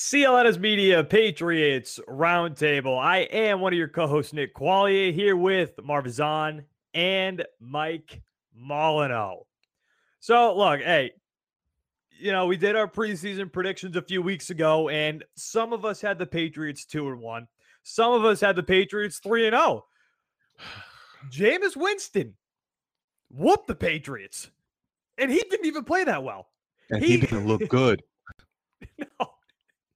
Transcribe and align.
CLNS 0.00 0.58
Media 0.58 1.04
Patriots 1.04 2.00
Roundtable. 2.08 2.98
I 2.98 3.18
am 3.18 3.60
one 3.60 3.74
of 3.74 3.78
your 3.78 3.86
co-hosts, 3.86 4.32
Nick 4.32 4.54
Qualia, 4.54 5.12
here 5.12 5.36
with 5.36 5.76
Marvazan 5.76 6.64
and 6.94 7.44
Mike 7.60 8.22
Molyneux. 8.56 9.42
So, 10.18 10.56
look, 10.56 10.80
hey, 10.80 11.10
you 12.18 12.32
know, 12.32 12.46
we 12.46 12.56
did 12.56 12.76
our 12.76 12.88
preseason 12.88 13.52
predictions 13.52 13.94
a 13.94 14.00
few 14.00 14.22
weeks 14.22 14.48
ago, 14.48 14.88
and 14.88 15.22
some 15.34 15.74
of 15.74 15.84
us 15.84 16.00
had 16.00 16.18
the 16.18 16.24
Patriots 16.24 16.86
two 16.86 17.06
and 17.10 17.20
one. 17.20 17.46
Some 17.82 18.14
of 18.14 18.24
us 18.24 18.40
had 18.40 18.56
the 18.56 18.62
Patriots 18.62 19.18
three 19.18 19.46
and 19.46 19.52
zero. 19.52 19.84
Oh. 20.58 20.64
Jameis 21.30 21.76
Winston 21.76 22.36
whooped 23.30 23.66
the 23.66 23.74
Patriots, 23.74 24.50
and 25.18 25.30
he 25.30 25.44
didn't 25.50 25.66
even 25.66 25.84
play 25.84 26.04
that 26.04 26.24
well. 26.24 26.46
And 26.88 27.04
he, 27.04 27.10
he 27.10 27.16
didn't 27.18 27.46
look 27.46 27.68
good. 27.68 28.02
no. 28.98 29.34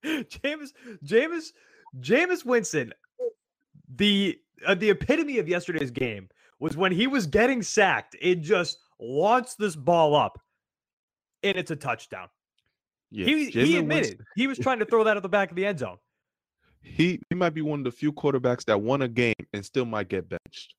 James, 0.04 0.72
James, 1.02 1.52
Jameis 2.00 2.44
Winston, 2.44 2.92
the 3.96 4.38
uh, 4.66 4.74
the 4.74 4.90
epitome 4.90 5.38
of 5.38 5.48
yesterday's 5.48 5.90
game 5.90 6.28
was 6.58 6.76
when 6.76 6.92
he 6.92 7.06
was 7.06 7.26
getting 7.26 7.62
sacked. 7.62 8.16
It 8.20 8.40
just 8.40 8.78
launched 8.98 9.58
this 9.58 9.76
ball 9.76 10.14
up, 10.14 10.40
and 11.42 11.56
it's 11.56 11.70
a 11.70 11.76
touchdown. 11.76 12.28
Yeah, 13.10 13.26
he 13.26 13.50
he 13.50 13.76
admitted 13.78 13.88
Winston. 13.88 14.26
he 14.36 14.46
was 14.46 14.58
trying 14.58 14.78
to 14.80 14.84
throw 14.84 15.04
that 15.04 15.16
at 15.16 15.22
the 15.22 15.28
back 15.28 15.50
of 15.50 15.56
the 15.56 15.66
end 15.66 15.78
zone. 15.78 15.98
He 16.80 17.20
he 17.28 17.34
might 17.34 17.54
be 17.54 17.62
one 17.62 17.80
of 17.80 17.84
the 17.84 17.92
few 17.92 18.12
quarterbacks 18.12 18.64
that 18.66 18.80
won 18.80 19.02
a 19.02 19.08
game 19.08 19.34
and 19.52 19.64
still 19.64 19.84
might 19.84 20.08
get 20.08 20.28
benched. 20.28 20.74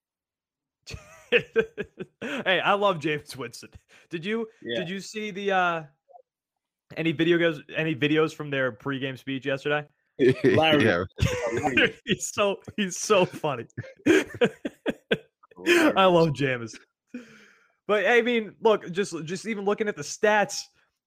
hey, 1.32 2.60
I 2.60 2.74
love 2.74 3.00
James 3.00 3.36
Winston. 3.36 3.70
Did 4.10 4.26
you 4.26 4.48
yeah. 4.62 4.80
did 4.80 4.90
you 4.90 5.00
see 5.00 5.32
the 5.32 5.52
uh 5.52 5.84
any 6.98 7.14
videos 7.14 7.62
any 7.76 7.96
videos 7.96 8.34
from 8.34 8.50
their 8.50 8.72
pregame 8.72 9.18
speech 9.18 9.46
yesterday? 9.46 9.86
Larry. 10.44 10.86
yeah. 10.86 11.04
he's 12.06 12.32
so 12.34 12.58
he's 12.78 12.98
so 12.98 13.26
funny. 13.26 13.66
I 14.08 16.06
love 16.06 16.30
Jameis. 16.30 16.76
But 17.88 18.08
I 18.08 18.22
mean, 18.22 18.56
look, 18.62 18.90
just 18.92 19.14
just 19.26 19.48
even 19.48 19.66
looking 19.66 19.88
at 19.88 19.96
the 19.96 20.02
stats, 20.04 20.62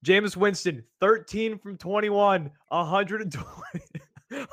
Jameis 0.05 0.37
Winston, 0.37 0.83
13 1.01 1.57
from 1.59 1.77
21, 1.77 2.51
120, 2.67 3.81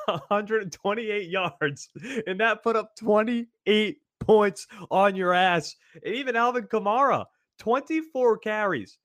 128 0.05 1.29
yards, 1.29 1.89
and 2.25 2.39
that 2.39 2.63
put 2.63 2.75
up 2.75 2.95
28 2.97 3.97
points 4.19 4.67
on 4.89 5.15
your 5.15 5.33
ass. 5.33 5.75
And 6.03 6.15
even 6.15 6.35
Alvin 6.35 6.67
Kamara, 6.67 7.25
24 7.59 8.37
carries, 8.39 8.97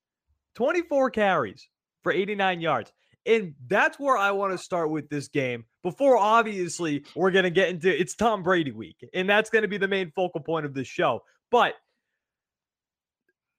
24 0.55 1.11
carries 1.11 1.69
for 2.03 2.13
89 2.13 2.61
yards. 2.61 2.93
And 3.25 3.55
that's 3.69 3.99
where 3.99 4.17
I 4.17 4.33
want 4.33 4.53
to 4.53 4.59
start 4.59 4.91
with 4.91 5.09
this 5.09 5.29
game 5.29 5.65
before 5.83 6.17
obviously 6.17 7.05
we're 7.15 7.31
going 7.31 7.45
to 7.45 7.51
get 7.51 7.69
into 7.69 7.89
it's 7.89 8.15
Tom 8.15 8.43
Brady 8.43 8.73
week. 8.73 9.05
And 9.15 9.29
that's 9.29 9.51
going 9.51 9.63
to 9.63 9.69
be 9.69 9.79
the 9.79 9.89
main 9.89 10.13
focal 10.15 10.41
point 10.41 10.67
of 10.67 10.75
this 10.75 10.89
show. 10.89 11.23
But 11.51 11.75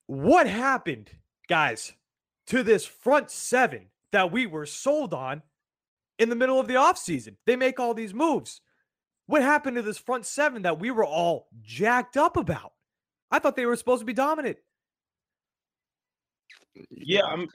what 0.07 0.47
happened, 0.47 1.11
guys, 1.47 1.93
to 2.47 2.63
this 2.63 2.85
front 2.85 3.31
seven 3.31 3.87
that 4.11 4.31
we 4.31 4.47
were 4.47 4.65
sold 4.65 5.13
on 5.13 5.41
in 6.19 6.29
the 6.29 6.35
middle 6.35 6.59
of 6.59 6.67
the 6.67 6.73
offseason? 6.73 7.37
They 7.45 7.55
make 7.55 7.79
all 7.79 7.93
these 7.93 8.13
moves. 8.13 8.59
What 9.27 9.41
happened 9.41 9.77
to 9.77 9.81
this 9.81 9.97
front 9.97 10.25
seven 10.25 10.63
that 10.63 10.79
we 10.79 10.91
were 10.91 11.05
all 11.05 11.47
jacked 11.61 12.17
up 12.17 12.35
about? 12.35 12.73
I 13.31 13.39
thought 13.39 13.55
they 13.55 13.65
were 13.65 13.77
supposed 13.77 14.01
to 14.01 14.05
be 14.05 14.13
dominant. 14.13 14.57
Yeah, 16.89 17.21
I'm 17.25 17.47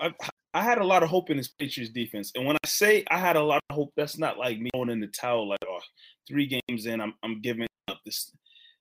I, 0.00 0.14
I 0.54 0.62
had 0.62 0.78
a 0.78 0.84
lot 0.84 1.02
of 1.02 1.08
hope 1.08 1.30
in 1.30 1.36
this 1.36 1.48
Patriots 1.48 1.92
defense, 1.92 2.32
and 2.34 2.46
when 2.46 2.56
I 2.56 2.66
say 2.66 3.04
I 3.10 3.18
had 3.18 3.36
a 3.36 3.42
lot 3.42 3.62
of 3.70 3.76
hope, 3.76 3.92
that's 3.96 4.18
not 4.18 4.38
like 4.38 4.58
me 4.58 4.70
going 4.74 4.90
in 4.90 5.00
the 5.00 5.08
towel 5.08 5.48
like, 5.48 5.58
oh, 5.68 5.80
three 6.28 6.46
games 6.46 6.86
in, 6.86 7.00
I'm 7.00 7.14
I'm 7.22 7.40
giving 7.40 7.66
up 7.88 7.98
this. 8.04 8.32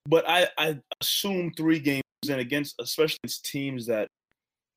But 0.07 0.27
I 0.27 0.47
I 0.57 0.79
assume 1.01 1.51
three 1.57 1.79
games 1.79 2.03
in 2.27 2.39
against, 2.39 2.75
especially 2.79 3.19
teams 3.43 3.87
that 3.87 4.07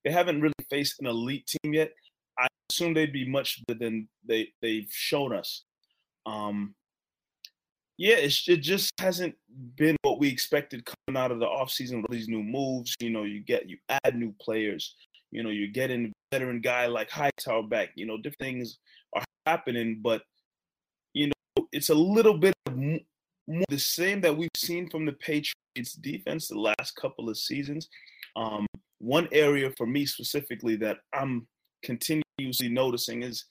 they 0.04 0.10
haven't 0.10 0.40
really 0.40 0.54
faced 0.70 1.00
an 1.00 1.06
elite 1.06 1.46
team 1.46 1.74
yet. 1.74 1.92
I 2.38 2.46
assume 2.70 2.94
they'd 2.94 3.12
be 3.12 3.28
much 3.28 3.64
better 3.66 3.78
than 3.78 4.08
they 4.26 4.48
they've 4.62 4.88
shown 4.90 5.34
us. 5.34 5.64
Um, 6.26 6.74
yeah, 7.96 8.16
it 8.16 8.30
just 8.30 8.92
hasn't 9.00 9.34
been 9.76 9.96
what 10.02 10.20
we 10.20 10.28
expected 10.28 10.84
coming 10.84 11.20
out 11.20 11.32
of 11.32 11.40
the 11.40 11.46
offseason 11.46 12.00
with 12.02 12.12
these 12.12 12.28
new 12.28 12.42
moves. 12.42 12.94
You 13.00 13.10
know, 13.10 13.24
you 13.24 13.40
get 13.40 13.68
you 13.68 13.76
add 13.88 14.16
new 14.16 14.32
players. 14.40 14.94
You 15.32 15.42
know, 15.42 15.50
you're 15.50 15.68
getting 15.68 16.12
veteran 16.30 16.60
guy 16.60 16.86
like 16.86 17.10
Hightower 17.10 17.64
back. 17.64 17.90
You 17.94 18.06
know, 18.06 18.16
different 18.16 18.40
things 18.40 18.78
are 19.14 19.24
happening, 19.46 20.00
but 20.02 20.22
you 21.14 21.28
know, 21.28 21.68
it's 21.72 21.90
a 21.90 21.94
little 21.94 22.36
bit 22.38 22.54
of 22.66 22.76
more 22.76 23.64
the 23.68 23.78
same 23.78 24.20
that 24.20 24.36
we've 24.36 24.50
seen 24.56 24.88
from 24.90 25.06
the 25.06 25.12
Patriots 25.12 25.94
defense 26.00 26.48
the 26.48 26.58
last 26.58 26.94
couple 26.96 27.28
of 27.28 27.38
seasons. 27.38 27.88
Um, 28.36 28.66
one 28.98 29.28
area 29.32 29.70
for 29.76 29.86
me 29.86 30.04
specifically 30.06 30.76
that 30.76 30.98
I'm 31.14 31.46
continuously 31.82 32.68
noticing 32.68 33.22
is, 33.22 33.44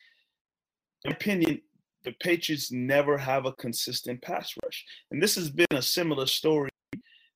in 1.04 1.12
opinion, 1.12 1.62
the 2.04 2.14
Patriots 2.22 2.72
never 2.72 3.18
have 3.18 3.46
a 3.46 3.54
consistent 3.54 4.22
pass 4.22 4.54
rush. 4.64 4.86
And 5.12 5.22
this 5.22 5.36
has 5.36 5.50
been 5.50 5.66
a 5.72 5.82
similar 5.82 6.26
story 6.26 6.70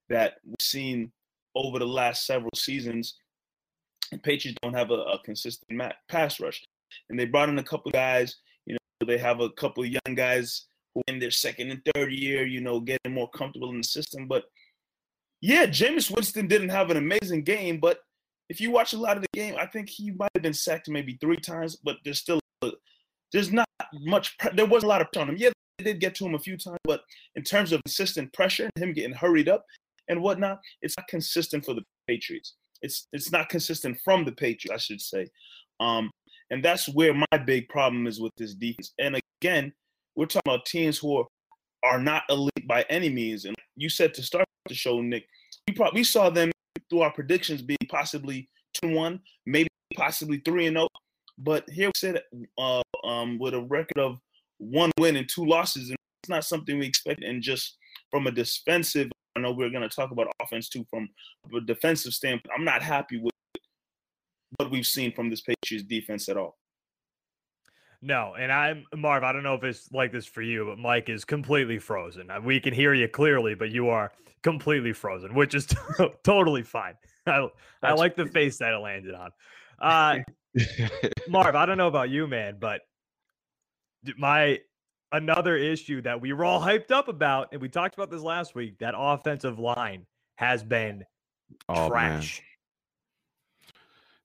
that 0.10 0.36
we've 0.46 0.56
seen 0.62 1.12
over 1.56 1.80
the 1.80 1.86
last 1.86 2.26
several 2.26 2.52
seasons 2.56 3.16
Patriots 4.20 4.58
don't 4.62 4.74
have 4.74 4.92
a, 4.92 4.96
a 4.96 5.20
consistent 5.24 5.72
mat, 5.72 5.96
pass 6.10 6.40
rush. 6.40 6.64
And 7.10 7.20
they 7.20 7.26
brought 7.26 7.50
in 7.50 7.60
a 7.60 7.64
couple 7.64 7.92
guys. 7.92 8.38
You 8.66 8.74
know, 8.74 9.08
they 9.08 9.18
have 9.18 9.40
a 9.40 9.50
couple 9.52 9.86
young 9.86 10.16
guys 10.16 10.66
who 10.94 11.02
in 11.08 11.20
their 11.20 11.32
second 11.32 11.72
and 11.72 11.82
third 11.94 12.12
year, 12.12 12.46
you 12.46 12.62
know, 12.62 12.80
getting 12.80 13.14
more 13.14 13.30
comfortable 13.30 13.70
in 13.70 13.78
the 13.78 13.84
system. 13.84 14.28
But 14.28 14.44
yeah, 15.42 15.66
Jameis 15.66 16.14
Winston 16.14 16.48
didn't 16.48 16.70
have 16.70 16.90
an 16.92 16.98
amazing 16.98 17.44
game, 17.44 17.80
but 17.80 18.00
if 18.50 18.60
you 18.60 18.72
watch 18.72 18.94
a 18.94 18.98
lot 18.98 19.16
of 19.16 19.24
the 19.24 19.30
game, 19.34 19.56
I 19.58 19.66
think 19.66 19.90
he 19.90 20.12
might 20.12 20.32
have 20.36 20.44
been 20.44 20.54
sacked 20.54 20.90
maybe 20.90 21.18
three 21.22 21.38
times, 21.38 21.78
but 21.78 21.96
there's 22.04 22.20
still 22.20 22.42
there's 23.32 23.52
not 23.52 23.68
much. 23.94 24.36
There 24.54 24.66
was 24.66 24.84
a 24.84 24.88
lot 24.88 25.02
of 25.02 25.12
pressure 25.12 25.24
on 25.24 25.30
him. 25.30 25.38
Yeah, 25.38 25.50
they 25.78 25.86
did 25.86 26.00
get 26.00 26.16
to 26.16 26.26
him 26.26 26.36
a 26.36 26.40
few 26.40 26.58
times, 26.58 26.78
but 26.84 27.02
in 27.36 27.44
terms 27.44 27.72
of 27.72 27.82
consistent 27.84 28.34
pressure, 28.34 28.70
and 28.76 28.84
him 28.84 28.94
getting 28.94 29.14
hurried 29.14 29.50
up 29.50 29.66
and 30.08 30.22
whatnot, 30.22 30.60
it's 30.82 30.96
not 30.98 31.08
consistent 31.08 31.66
for 31.66 31.74
the 31.74 31.84
Patriots. 32.08 32.56
It's 32.82 33.08
it's 33.14 33.32
not 33.32 33.50
consistent 33.50 34.00
from 34.04 34.26
the 34.26 34.32
Patriots, 34.32 34.72
I 34.72 34.78
should 34.78 35.02
say. 35.02 35.28
Um, 35.80 36.10
and 36.50 36.64
that's 36.64 36.88
where 36.90 37.14
my 37.14 37.38
big 37.46 37.70
problem 37.70 38.08
is 38.08 38.20
with 38.20 38.34
this 38.38 38.54
defense. 38.54 38.94
And 39.00 39.20
again, 39.42 39.74
we're 40.16 40.26
talking 40.26 40.42
about 40.46 40.66
teams 40.66 40.98
who 40.98 41.18
are, 41.18 41.26
are 41.84 42.00
not 42.00 42.24
elite 42.30 42.68
by 42.68 42.86
any 42.90 43.10
means. 43.10 43.46
And 43.46 43.56
you 43.76 43.90
said 43.90 44.14
to 44.16 44.24
start 44.24 44.46
the 44.68 44.76
show, 44.76 45.02
Nick, 45.02 45.26
we 45.68 45.74
probably 45.74 46.02
we 46.02 46.04
saw 46.04 46.30
them 46.30 46.52
through 46.90 47.02
our 47.02 47.14
predictions 47.14 47.62
be 47.62 47.78
possibly 47.90 48.50
two 48.74 48.94
one, 48.94 49.22
maybe 49.46 49.70
possibly 49.96 50.42
three 50.46 50.68
and 50.68 50.76
zero. 50.76 50.88
Oh. 50.94 51.00
But 51.38 51.68
here 51.70 51.88
we 51.88 51.94
sit 51.96 52.24
uh, 52.60 52.82
um, 53.04 53.40
with 53.40 53.54
a 53.54 53.62
record 53.62 53.98
of 53.98 54.18
one 54.58 54.92
win 55.00 55.16
and 55.16 55.28
two 55.28 55.46
losses, 55.46 55.90
and 55.90 55.98
it's 56.22 56.30
not 56.30 56.46
something 56.46 56.78
we 56.78 56.86
expect. 56.86 57.24
And 57.24 57.42
just 57.42 57.78
from 58.12 58.28
a 58.28 58.32
defensive 58.32 59.10
I 59.36 59.40
know 59.40 59.52
we're 59.52 59.70
going 59.70 59.88
to 59.88 59.96
talk 59.96 60.12
about 60.12 60.28
offense 60.42 60.70
too 60.70 60.86
from 60.90 61.10
a 61.56 61.62
defensive 61.62 62.14
standpoint. 62.14 62.54
I'm 62.58 62.66
not 62.66 62.82
happy 62.82 63.18
with 63.18 63.32
what 64.58 64.70
we've 64.70 64.86
seen 64.86 65.14
from 65.14 65.30
this 65.30 65.42
Patriots 65.42 65.88
defense 65.88 66.28
at 66.30 66.38
all. 66.38 66.58
No, 68.02 68.34
and 68.38 68.52
I'm 68.52 68.86
Marv. 68.96 69.24
I 69.24 69.32
don't 69.32 69.44
know 69.44 69.54
if 69.54 69.64
it's 69.64 69.92
like 69.92 70.12
this 70.12 70.26
for 70.26 70.42
you, 70.42 70.66
but 70.66 70.80
Mike 70.80 71.08
is 71.08 71.24
completely 71.24 71.78
frozen. 71.78 72.32
Uh, 72.32 72.42
We 72.42 72.60
can 72.60 72.74
hear 72.74 72.94
you 72.94 73.08
clearly, 73.08 73.54
but 73.54 73.70
you 73.70 73.90
are 73.90 74.12
completely 74.42 74.92
frozen, 74.92 75.36
which 75.36 75.54
is 75.54 75.68
totally 76.24 76.64
fine. 76.64 76.96
I, 77.28 77.48
I 77.84 77.94
like 77.94 78.16
the 78.16 78.26
face 78.26 78.58
that 78.58 78.74
it 78.74 78.78
landed 78.78 79.14
on. 79.14 79.30
Uh, 79.80 80.20
Marv, 81.30 81.56
I 81.56 81.66
don't 81.68 81.78
know 81.78 81.88
about 81.88 82.10
you, 82.10 82.26
man, 82.26 82.58
but 82.60 82.82
my 84.18 84.60
another 85.12 85.56
issue 85.58 86.02
that 86.02 86.22
we 86.22 86.34
were 86.34 86.46
all 86.46 86.62
hyped 86.62 86.92
up 86.92 87.08
about, 87.08 87.50
and 87.52 87.62
we 87.62 87.70
talked 87.70 87.96
about 87.96 88.10
this 88.10 88.22
last 88.22 88.56
week, 88.56 88.80
that 88.80 88.94
offensive 88.98 89.60
line 89.60 90.06
has 90.36 90.64
been 90.64 91.06
Oh, 91.70 91.90
trash. 91.90 92.42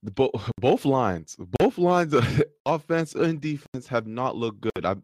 The 0.03 0.11
bo- 0.11 0.33
both 0.61 0.85
lines, 0.85 1.37
both 1.59 1.79
lines, 1.79 2.15
offense 2.67 3.15
and 3.15 3.41
defense, 3.41 3.87
have 3.89 4.07
not 4.07 4.37
looked 4.37 4.61
good. 4.61 4.85
I, 4.85 4.97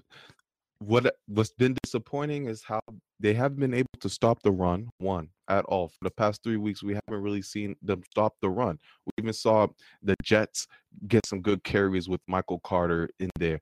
what 0.79 1.15
what's 1.27 1.53
been 1.53 1.77
disappointing 1.85 2.47
is 2.47 2.63
how 2.63 2.81
they 3.21 3.35
haven't 3.35 3.61
been 3.61 3.75
able 3.75 3.89
to 4.01 4.09
stop 4.09 4.43
the 4.43 4.51
run 4.51 4.91
one 4.99 5.29
at 5.49 5.65
all 5.67 5.89
for 5.89 5.99
the 6.03 6.11
past 6.11 6.43
three 6.43 6.57
weeks. 6.57 6.83
We 6.83 6.95
haven't 6.95 7.23
really 7.23 7.43
seen 7.43 7.77
them 7.83 8.03
stop 8.11 8.35
the 8.41 8.51
run. 8.51 8.79
We 9.07 9.23
even 9.23 9.33
saw 9.33 9.69
the 10.03 10.17
Jets 10.25 10.67
get 11.07 11.25
some 11.27 11.41
good 11.41 11.63
carries 11.63 12.09
with 12.09 12.21
Michael 12.27 12.61
Carter 12.61 13.09
in 13.21 13.31
there. 13.39 13.61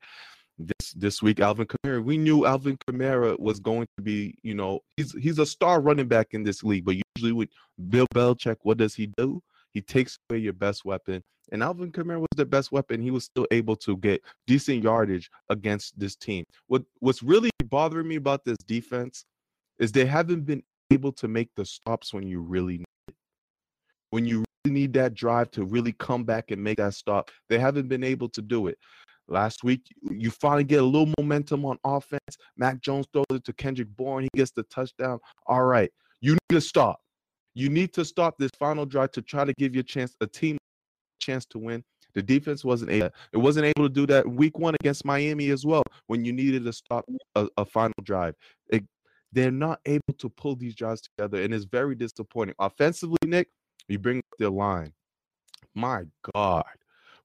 This 0.96 1.22
week, 1.22 1.40
Alvin 1.40 1.66
Kamara. 1.66 2.02
We 2.02 2.18
knew 2.18 2.46
Alvin 2.46 2.78
Kamara 2.88 3.38
was 3.38 3.60
going 3.60 3.86
to 3.96 4.02
be, 4.02 4.36
you 4.42 4.54
know, 4.54 4.80
he's 4.96 5.12
he's 5.12 5.38
a 5.38 5.46
star 5.46 5.80
running 5.80 6.08
back 6.08 6.28
in 6.32 6.42
this 6.42 6.62
league. 6.62 6.84
But 6.84 6.96
usually 7.16 7.32
with 7.32 7.48
Bill 7.88 8.06
Belichick, 8.14 8.56
what 8.62 8.78
does 8.78 8.94
he 8.94 9.10
do? 9.16 9.42
He 9.72 9.80
takes 9.80 10.18
away 10.28 10.40
your 10.40 10.52
best 10.52 10.84
weapon. 10.84 11.22
And 11.52 11.62
Alvin 11.62 11.92
Kamara 11.92 12.20
was 12.20 12.28
the 12.36 12.44
best 12.44 12.72
weapon. 12.72 13.02
He 13.02 13.10
was 13.10 13.24
still 13.24 13.46
able 13.50 13.76
to 13.76 13.96
get 13.96 14.22
decent 14.46 14.82
yardage 14.82 15.30
against 15.48 15.98
this 15.98 16.16
team. 16.16 16.44
What 16.66 16.82
what's 17.00 17.22
really 17.22 17.50
bothering 17.64 18.08
me 18.08 18.16
about 18.16 18.44
this 18.44 18.58
defense 18.66 19.24
is 19.78 19.92
they 19.92 20.06
haven't 20.06 20.44
been 20.44 20.62
able 20.90 21.12
to 21.12 21.28
make 21.28 21.50
the 21.56 21.64
stops 21.64 22.12
when 22.12 22.26
you 22.26 22.40
really 22.40 22.78
need 22.78 22.86
it. 23.08 23.14
When 24.10 24.26
you 24.26 24.44
really 24.64 24.80
need 24.80 24.92
that 24.94 25.14
drive 25.14 25.50
to 25.52 25.64
really 25.64 25.92
come 25.92 26.24
back 26.24 26.50
and 26.50 26.62
make 26.62 26.78
that 26.78 26.94
stop, 26.94 27.30
they 27.48 27.58
haven't 27.58 27.88
been 27.88 28.04
able 28.04 28.28
to 28.30 28.42
do 28.42 28.66
it. 28.66 28.78
Last 29.30 29.62
week, 29.62 29.82
you 30.02 30.30
finally 30.30 30.64
get 30.64 30.80
a 30.80 30.84
little 30.84 31.12
momentum 31.18 31.64
on 31.64 31.78
offense. 31.84 32.36
Mac 32.56 32.80
Jones 32.80 33.06
throws 33.12 33.24
it 33.30 33.44
to 33.44 33.52
Kendrick 33.52 33.88
Bourne. 33.96 34.24
He 34.24 34.30
gets 34.34 34.50
the 34.50 34.64
touchdown. 34.64 35.20
All 35.46 35.64
right, 35.64 35.90
you 36.20 36.32
need 36.32 36.56
to 36.56 36.60
stop. 36.60 37.00
You 37.54 37.68
need 37.68 37.92
to 37.94 38.04
stop 38.04 38.36
this 38.38 38.50
final 38.58 38.84
drive 38.86 39.12
to 39.12 39.22
try 39.22 39.44
to 39.44 39.54
give 39.58 39.74
your 39.74 39.84
chance 39.84 40.14
a 40.20 40.26
team 40.26 40.58
chance 41.20 41.46
to 41.46 41.58
win. 41.58 41.84
The 42.14 42.22
defense 42.22 42.64
wasn't 42.64 42.90
able. 42.90 43.10
It 43.32 43.36
wasn't 43.36 43.66
able 43.66 43.88
to 43.88 43.94
do 43.94 44.06
that 44.06 44.28
week 44.28 44.58
one 44.58 44.74
against 44.80 45.04
Miami 45.04 45.50
as 45.50 45.64
well 45.64 45.84
when 46.08 46.24
you 46.24 46.32
needed 46.32 46.64
to 46.64 46.72
stop 46.72 47.04
a, 47.36 47.46
a 47.56 47.64
final 47.64 47.94
drive. 48.02 48.34
It, 48.68 48.84
they're 49.32 49.52
not 49.52 49.78
able 49.86 50.14
to 50.18 50.28
pull 50.28 50.56
these 50.56 50.74
drives 50.74 51.02
together, 51.02 51.42
and 51.42 51.54
it's 51.54 51.66
very 51.66 51.94
disappointing. 51.94 52.56
Offensively, 52.58 53.18
Nick, 53.24 53.48
you 53.86 53.98
bring 53.98 54.18
up 54.18 54.38
their 54.40 54.50
line. 54.50 54.92
My 55.74 56.02
God, 56.34 56.64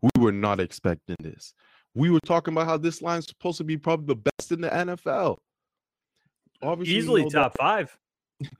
we 0.01 0.09
were 0.19 0.31
not 0.31 0.59
expecting 0.59 1.15
this. 1.19 1.55
We 1.95 2.09
were 2.09 2.19
talking 2.19 2.53
about 2.53 2.67
how 2.67 2.77
this 2.77 3.01
line 3.01 3.19
is 3.19 3.25
supposed 3.25 3.57
to 3.57 3.63
be 3.63 3.77
probably 3.77 4.13
the 4.13 4.21
best 4.37 4.51
in 4.51 4.61
the 4.61 4.69
NFL. 4.69 5.37
Obviously, 6.61 6.95
Easily 6.95 7.21
know 7.23 7.29
that- 7.29 7.39
top 7.39 7.57
five. 7.57 7.97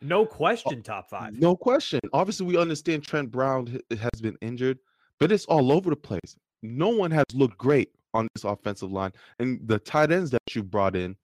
No 0.01 0.25
question, 0.25 0.81
top 0.81 1.09
five. 1.09 1.37
no 1.37 1.53
question. 1.53 1.99
Obviously, 2.13 2.45
we 2.45 2.57
understand 2.57 3.03
Trent 3.03 3.29
Brown 3.29 3.77
has 3.91 4.21
been 4.21 4.37
injured, 4.41 4.79
but 5.19 5.33
it's 5.33 5.43
all 5.45 5.69
over 5.73 5.89
the 5.89 5.97
place. 5.97 6.37
No 6.63 6.87
one 6.89 7.11
has 7.11 7.25
looked 7.33 7.57
great 7.57 7.89
on 8.13 8.29
this 8.33 8.45
offensive 8.45 8.89
line. 8.89 9.11
And 9.39 9.59
the 9.67 9.77
tight 9.79 10.13
ends 10.13 10.31
that 10.31 10.39
you 10.53 10.63
brought 10.63 10.95
in, 10.95 11.17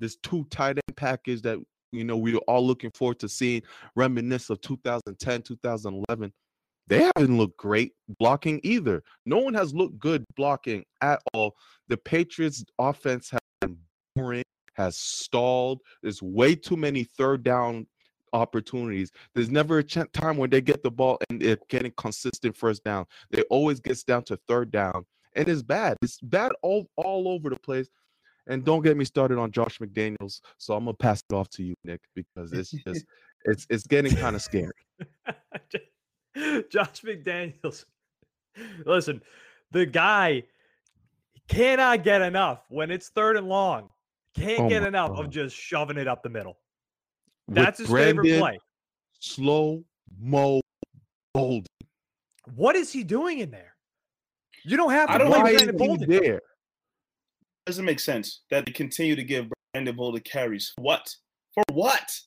this 0.00 0.16
two 0.16 0.44
tight 0.44 0.78
end 0.78 0.96
package 0.96 1.42
that 1.42 1.58
you 1.92 2.02
know 2.02 2.16
we 2.16 2.32
were 2.32 2.40
all 2.48 2.66
looking 2.66 2.90
forward 2.92 3.18
to 3.20 3.28
seeing 3.28 3.62
reminisce 3.94 4.48
of 4.48 4.58
2010, 4.62 5.42
2011. 5.42 6.32
They 6.88 7.10
haven't 7.16 7.36
looked 7.36 7.58
great 7.58 7.92
blocking 8.18 8.60
either. 8.62 9.02
No 9.26 9.38
one 9.38 9.54
has 9.54 9.74
looked 9.74 9.98
good 9.98 10.24
blocking 10.36 10.84
at 11.02 11.20
all. 11.34 11.54
The 11.88 11.98
Patriots 11.98 12.64
offense 12.78 13.30
has 13.30 13.40
been 13.60 13.76
boring, 14.14 14.44
has 14.74 14.96
stalled. 14.96 15.80
There's 16.02 16.22
way 16.22 16.54
too 16.54 16.76
many 16.76 17.04
third 17.04 17.42
down 17.42 17.86
opportunities. 18.32 19.10
There's 19.34 19.50
never 19.50 19.78
a 19.78 19.82
time 19.84 20.36
when 20.38 20.50
they 20.50 20.60
get 20.60 20.82
the 20.82 20.90
ball 20.90 21.18
and 21.28 21.40
they're 21.40 21.58
getting 21.68 21.92
consistent 21.96 22.56
first 22.56 22.84
down. 22.84 23.06
They 23.30 23.42
always 23.42 23.80
gets 23.80 24.02
down 24.02 24.24
to 24.24 24.38
third 24.48 24.70
down, 24.70 25.04
and 25.34 25.48
it's 25.48 25.62
bad. 25.62 25.96
It's 26.02 26.18
bad 26.22 26.52
all 26.62 26.88
all 26.96 27.28
over 27.28 27.50
the 27.50 27.58
place. 27.58 27.88
And 28.46 28.64
don't 28.64 28.82
get 28.82 28.96
me 28.96 29.04
started 29.04 29.36
on 29.38 29.50
Josh 29.52 29.78
McDaniels. 29.78 30.40
So 30.56 30.74
I'm 30.74 30.84
gonna 30.84 30.94
pass 30.94 31.22
it 31.30 31.34
off 31.34 31.50
to 31.50 31.62
you, 31.62 31.74
Nick, 31.84 32.00
because 32.14 32.52
it's 32.52 32.70
just 32.70 33.04
it's 33.44 33.66
it's 33.68 33.86
getting 33.86 34.16
kind 34.16 34.34
of 34.34 34.42
scary. 34.42 34.72
Josh 36.70 37.02
McDaniels. 37.02 37.84
Listen, 38.84 39.22
the 39.70 39.86
guy 39.86 40.44
cannot 41.48 42.04
get 42.04 42.22
enough 42.22 42.64
when 42.68 42.90
it's 42.90 43.08
third 43.08 43.36
and 43.36 43.48
long. 43.48 43.88
Can't 44.34 44.60
Oh 44.60 44.68
get 44.68 44.82
my 44.82 44.88
enough 44.88 45.10
of 45.18 45.30
just 45.30 45.56
shoving 45.56 45.96
it 45.96 46.06
up 46.06 46.22
the 46.22 46.28
middle. 46.28 46.58
With 47.46 47.56
That's 47.56 47.78
his 47.78 47.90
favorite 47.90 48.38
play. 48.38 48.58
Slow 49.20 49.84
Mo 50.20 50.60
Bolden. 51.34 51.66
What 52.54 52.76
is 52.76 52.92
he 52.92 53.04
doing 53.04 53.40
in 53.40 53.50
there? 53.50 53.74
You 54.64 54.76
don't 54.76 54.92
have 54.92 55.08
to 55.08 55.14
I 55.14 55.18
don't 55.18 55.28
play 55.30 55.42
Why 55.42 55.50
is 55.50 55.62
Brandon 55.62 55.76
Bolden. 55.76 56.10
there? 56.10 56.40
doesn't 57.66 57.84
make 57.84 58.00
sense 58.00 58.42
that 58.50 58.64
they 58.64 58.72
continue 58.72 59.14
to 59.14 59.22
give 59.22 59.46
Brandon 59.72 59.94
Bolden 59.94 60.22
carries. 60.22 60.72
What? 60.78 61.14
For 61.52 61.62
what? 61.72 62.18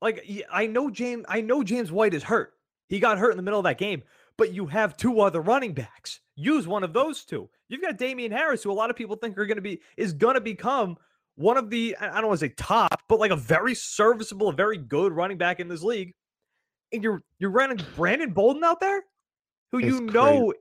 Like 0.00 0.26
I 0.50 0.66
know 0.66 0.90
James, 0.90 1.24
I 1.28 1.40
know 1.40 1.62
James 1.62 1.92
White 1.92 2.14
is 2.14 2.22
hurt. 2.22 2.54
He 2.92 3.00
got 3.00 3.16
hurt 3.16 3.30
in 3.30 3.38
the 3.38 3.42
middle 3.42 3.58
of 3.58 3.64
that 3.64 3.78
game, 3.78 4.02
but 4.36 4.52
you 4.52 4.66
have 4.66 4.98
two 4.98 5.20
other 5.20 5.40
running 5.40 5.72
backs. 5.72 6.20
Use 6.36 6.66
one 6.66 6.84
of 6.84 6.92
those 6.92 7.24
two. 7.24 7.48
You've 7.70 7.80
got 7.80 7.96
Damien 7.96 8.30
Harris, 8.30 8.62
who 8.62 8.70
a 8.70 8.74
lot 8.74 8.90
of 8.90 8.96
people 8.96 9.16
think 9.16 9.38
are 9.38 9.46
going 9.46 9.56
to 9.56 9.62
be 9.62 9.80
is 9.96 10.12
going 10.12 10.34
to 10.34 10.42
become 10.42 10.98
one 11.36 11.56
of 11.56 11.70
the 11.70 11.96
I 11.98 12.20
don't 12.20 12.26
want 12.26 12.40
to 12.40 12.46
say 12.48 12.54
top, 12.54 13.00
but 13.08 13.18
like 13.18 13.30
a 13.30 13.36
very 13.36 13.74
serviceable, 13.74 14.50
a 14.50 14.52
very 14.52 14.76
good 14.76 15.14
running 15.14 15.38
back 15.38 15.58
in 15.58 15.68
this 15.68 15.82
league. 15.82 16.12
And 16.92 17.02
you're 17.02 17.22
you're 17.38 17.48
running 17.48 17.80
Brandon 17.96 18.34
Bolden 18.34 18.62
out 18.62 18.78
there, 18.78 19.02
who 19.70 19.78
It's 19.78 19.86
you 19.86 20.00
know 20.02 20.52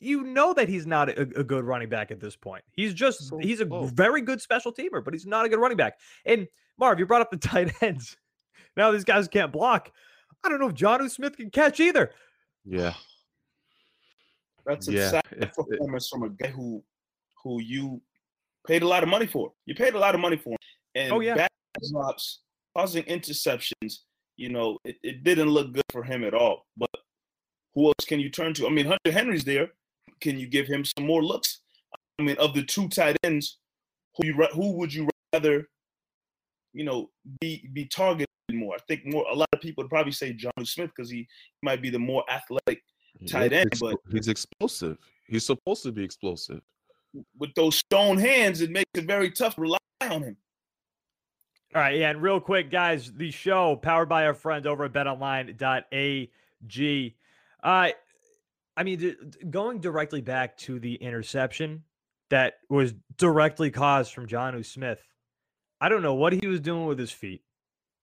you 0.00 0.22
know 0.22 0.54
that 0.54 0.70
he's 0.70 0.86
not 0.86 1.10
a, 1.10 1.20
a 1.20 1.44
good 1.44 1.64
running 1.64 1.90
back 1.90 2.10
at 2.10 2.18
this 2.18 2.34
point. 2.34 2.64
He's 2.72 2.94
just 2.94 3.28
So 3.28 3.36
he's 3.36 3.60
a 3.60 3.66
slow. 3.66 3.84
very 3.84 4.22
good 4.22 4.40
special 4.40 4.72
teamer, 4.72 5.04
but 5.04 5.12
he's 5.12 5.26
not 5.26 5.44
a 5.44 5.50
good 5.50 5.58
running 5.58 5.76
back. 5.76 5.98
And 6.24 6.48
Marv, 6.78 6.98
you 6.98 7.04
brought 7.04 7.20
up 7.20 7.30
the 7.30 7.36
tight 7.36 7.74
ends. 7.82 8.16
Now 8.74 8.90
these 8.90 9.04
guys 9.04 9.28
can't 9.28 9.52
block. 9.52 9.92
I 10.44 10.48
don't 10.48 10.60
know 10.60 10.68
if 10.68 10.74
Jonnu 10.74 11.10
Smith 11.10 11.36
can 11.36 11.50
catch 11.50 11.80
either. 11.80 12.12
Yeah. 12.64 12.94
That's 14.66 14.88
a 14.88 14.92
Yeah, 14.92 15.10
sad 15.10 15.22
it- 15.32 15.52
performance 15.54 16.08
from 16.08 16.22
a 16.24 16.30
guy 16.30 16.48
who 16.48 16.84
who 17.44 17.60
you 17.62 18.02
paid 18.66 18.82
a 18.82 18.86
lot 18.88 19.02
of 19.02 19.08
money 19.08 19.26
for. 19.26 19.52
You 19.64 19.74
paid 19.74 19.94
a 19.94 19.98
lot 19.98 20.14
of 20.14 20.20
money 20.20 20.36
for 20.36 20.50
him. 20.50 20.58
And 20.96 21.12
Oh, 21.12 21.20
yeah. 21.20 21.34
bad 21.36 21.48
drops, 21.90 22.40
causing 22.76 23.04
interceptions, 23.04 23.98
you 24.36 24.48
know, 24.48 24.78
it, 24.84 24.96
it 25.04 25.22
didn't 25.22 25.50
look 25.50 25.72
good 25.72 25.84
for 25.92 26.02
him 26.02 26.24
at 26.24 26.34
all. 26.34 26.66
But 26.76 26.90
who 27.74 27.86
else 27.86 28.04
can 28.06 28.18
you 28.20 28.28
turn 28.28 28.54
to? 28.54 28.66
I 28.66 28.70
mean, 28.70 28.86
Hunter 28.86 29.12
Henry's 29.12 29.44
there. 29.44 29.70
Can 30.20 30.38
you 30.38 30.48
give 30.48 30.66
him 30.66 30.84
some 30.84 31.06
more 31.06 31.22
looks? 31.24 31.60
I 32.18 32.22
mean, 32.24 32.36
of 32.38 32.52
the 32.54 32.64
two 32.64 32.88
tight 32.88 33.16
ends, 33.22 33.58
who 34.16 34.26
you 34.26 34.34
ra- 34.34 34.52
who 34.52 34.72
would 34.72 34.92
you 34.92 35.08
rather, 35.32 35.68
you 36.78 36.84
know, 36.84 37.10
be 37.40 37.68
be 37.72 37.84
targeted 37.84 38.26
more? 38.52 38.76
I 38.76 38.78
think 38.88 39.04
more. 39.04 39.26
A 39.30 39.34
lot 39.34 39.48
of 39.52 39.60
people 39.60 39.82
would 39.82 39.90
probably 39.90 40.12
say 40.12 40.32
Jonnu 40.32 40.66
Smith 40.66 40.90
because 40.96 41.10
he 41.10 41.26
might 41.62 41.82
be 41.82 41.90
the 41.90 41.98
more 41.98 42.24
athletic 42.30 42.82
tight 43.26 43.52
end, 43.52 43.68
he's 43.72 43.80
but- 43.80 43.96
he's 44.12 44.28
explosive. 44.28 44.96
He's 45.26 45.44
supposed 45.44 45.82
to 45.82 45.92
be 45.92 46.02
explosive. 46.04 46.62
with 47.38 47.52
those 47.54 47.76
stone 47.76 48.18
hands, 48.18 48.60
it 48.60 48.70
makes 48.70 48.90
it 48.94 49.04
very 49.04 49.30
tough 49.30 49.54
to 49.56 49.60
rely 49.62 49.78
on 50.02 50.22
him. 50.22 50.36
All 51.74 51.82
right, 51.82 51.96
yeah, 51.98 52.10
and 52.10 52.22
real 52.22 52.40
quick, 52.40 52.70
guys, 52.70 53.12
the 53.12 53.30
show 53.30 53.76
powered 53.76 54.08
by 54.08 54.24
our 54.26 54.34
friends 54.34 54.66
over 54.66 54.84
at 54.84 54.92
betonline.ag. 54.92 57.16
Uh, 57.62 57.88
I 58.76 58.82
mean, 58.84 58.98
d- 58.98 59.16
d- 59.28 59.44
going 59.50 59.80
directly 59.80 60.20
back 60.20 60.56
to 60.58 60.78
the 60.78 60.94
interception 60.96 61.82
that 62.30 62.54
was 62.68 62.94
directly 63.16 63.70
caused 63.70 64.12
from 64.14 64.26
Jonnu 64.26 64.64
Smith. 64.64 65.02
I 65.80 65.88
don't 65.88 66.02
know 66.02 66.14
what 66.14 66.32
he 66.32 66.46
was 66.46 66.60
doing 66.60 66.86
with 66.86 66.98
his 66.98 67.12
feet. 67.12 67.42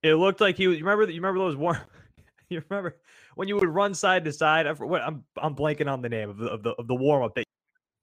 It 0.03 0.15
looked 0.15 0.41
like 0.41 0.58
he 0.58 0.67
was. 0.67 0.77
You 0.77 0.86
remember 0.86 1.05
that? 1.05 1.13
You 1.13 1.22
remember 1.22 1.39
those 1.39 1.55
warm? 1.55 1.77
you 2.50 2.62
remember 2.70 2.98
when 3.36 3.48
you 3.48 3.55
would 3.55 3.67
run 3.67 3.94
side 3.94 4.25
to 4.25 4.32
side? 4.32 4.67
I, 4.67 4.74
what, 4.74 5.01
I'm 5.01 5.24
I'm 5.38 5.55
blanking 5.55 5.91
on 5.91 6.01
the 6.01 6.10
name 6.10 6.29
of 6.29 6.38
the 6.38 6.48
of 6.48 6.63
the, 6.63 6.72
of 6.72 6.88
the 6.88 6.96
warm 6.96 7.24
up 7.24 7.36
that 7.36 7.46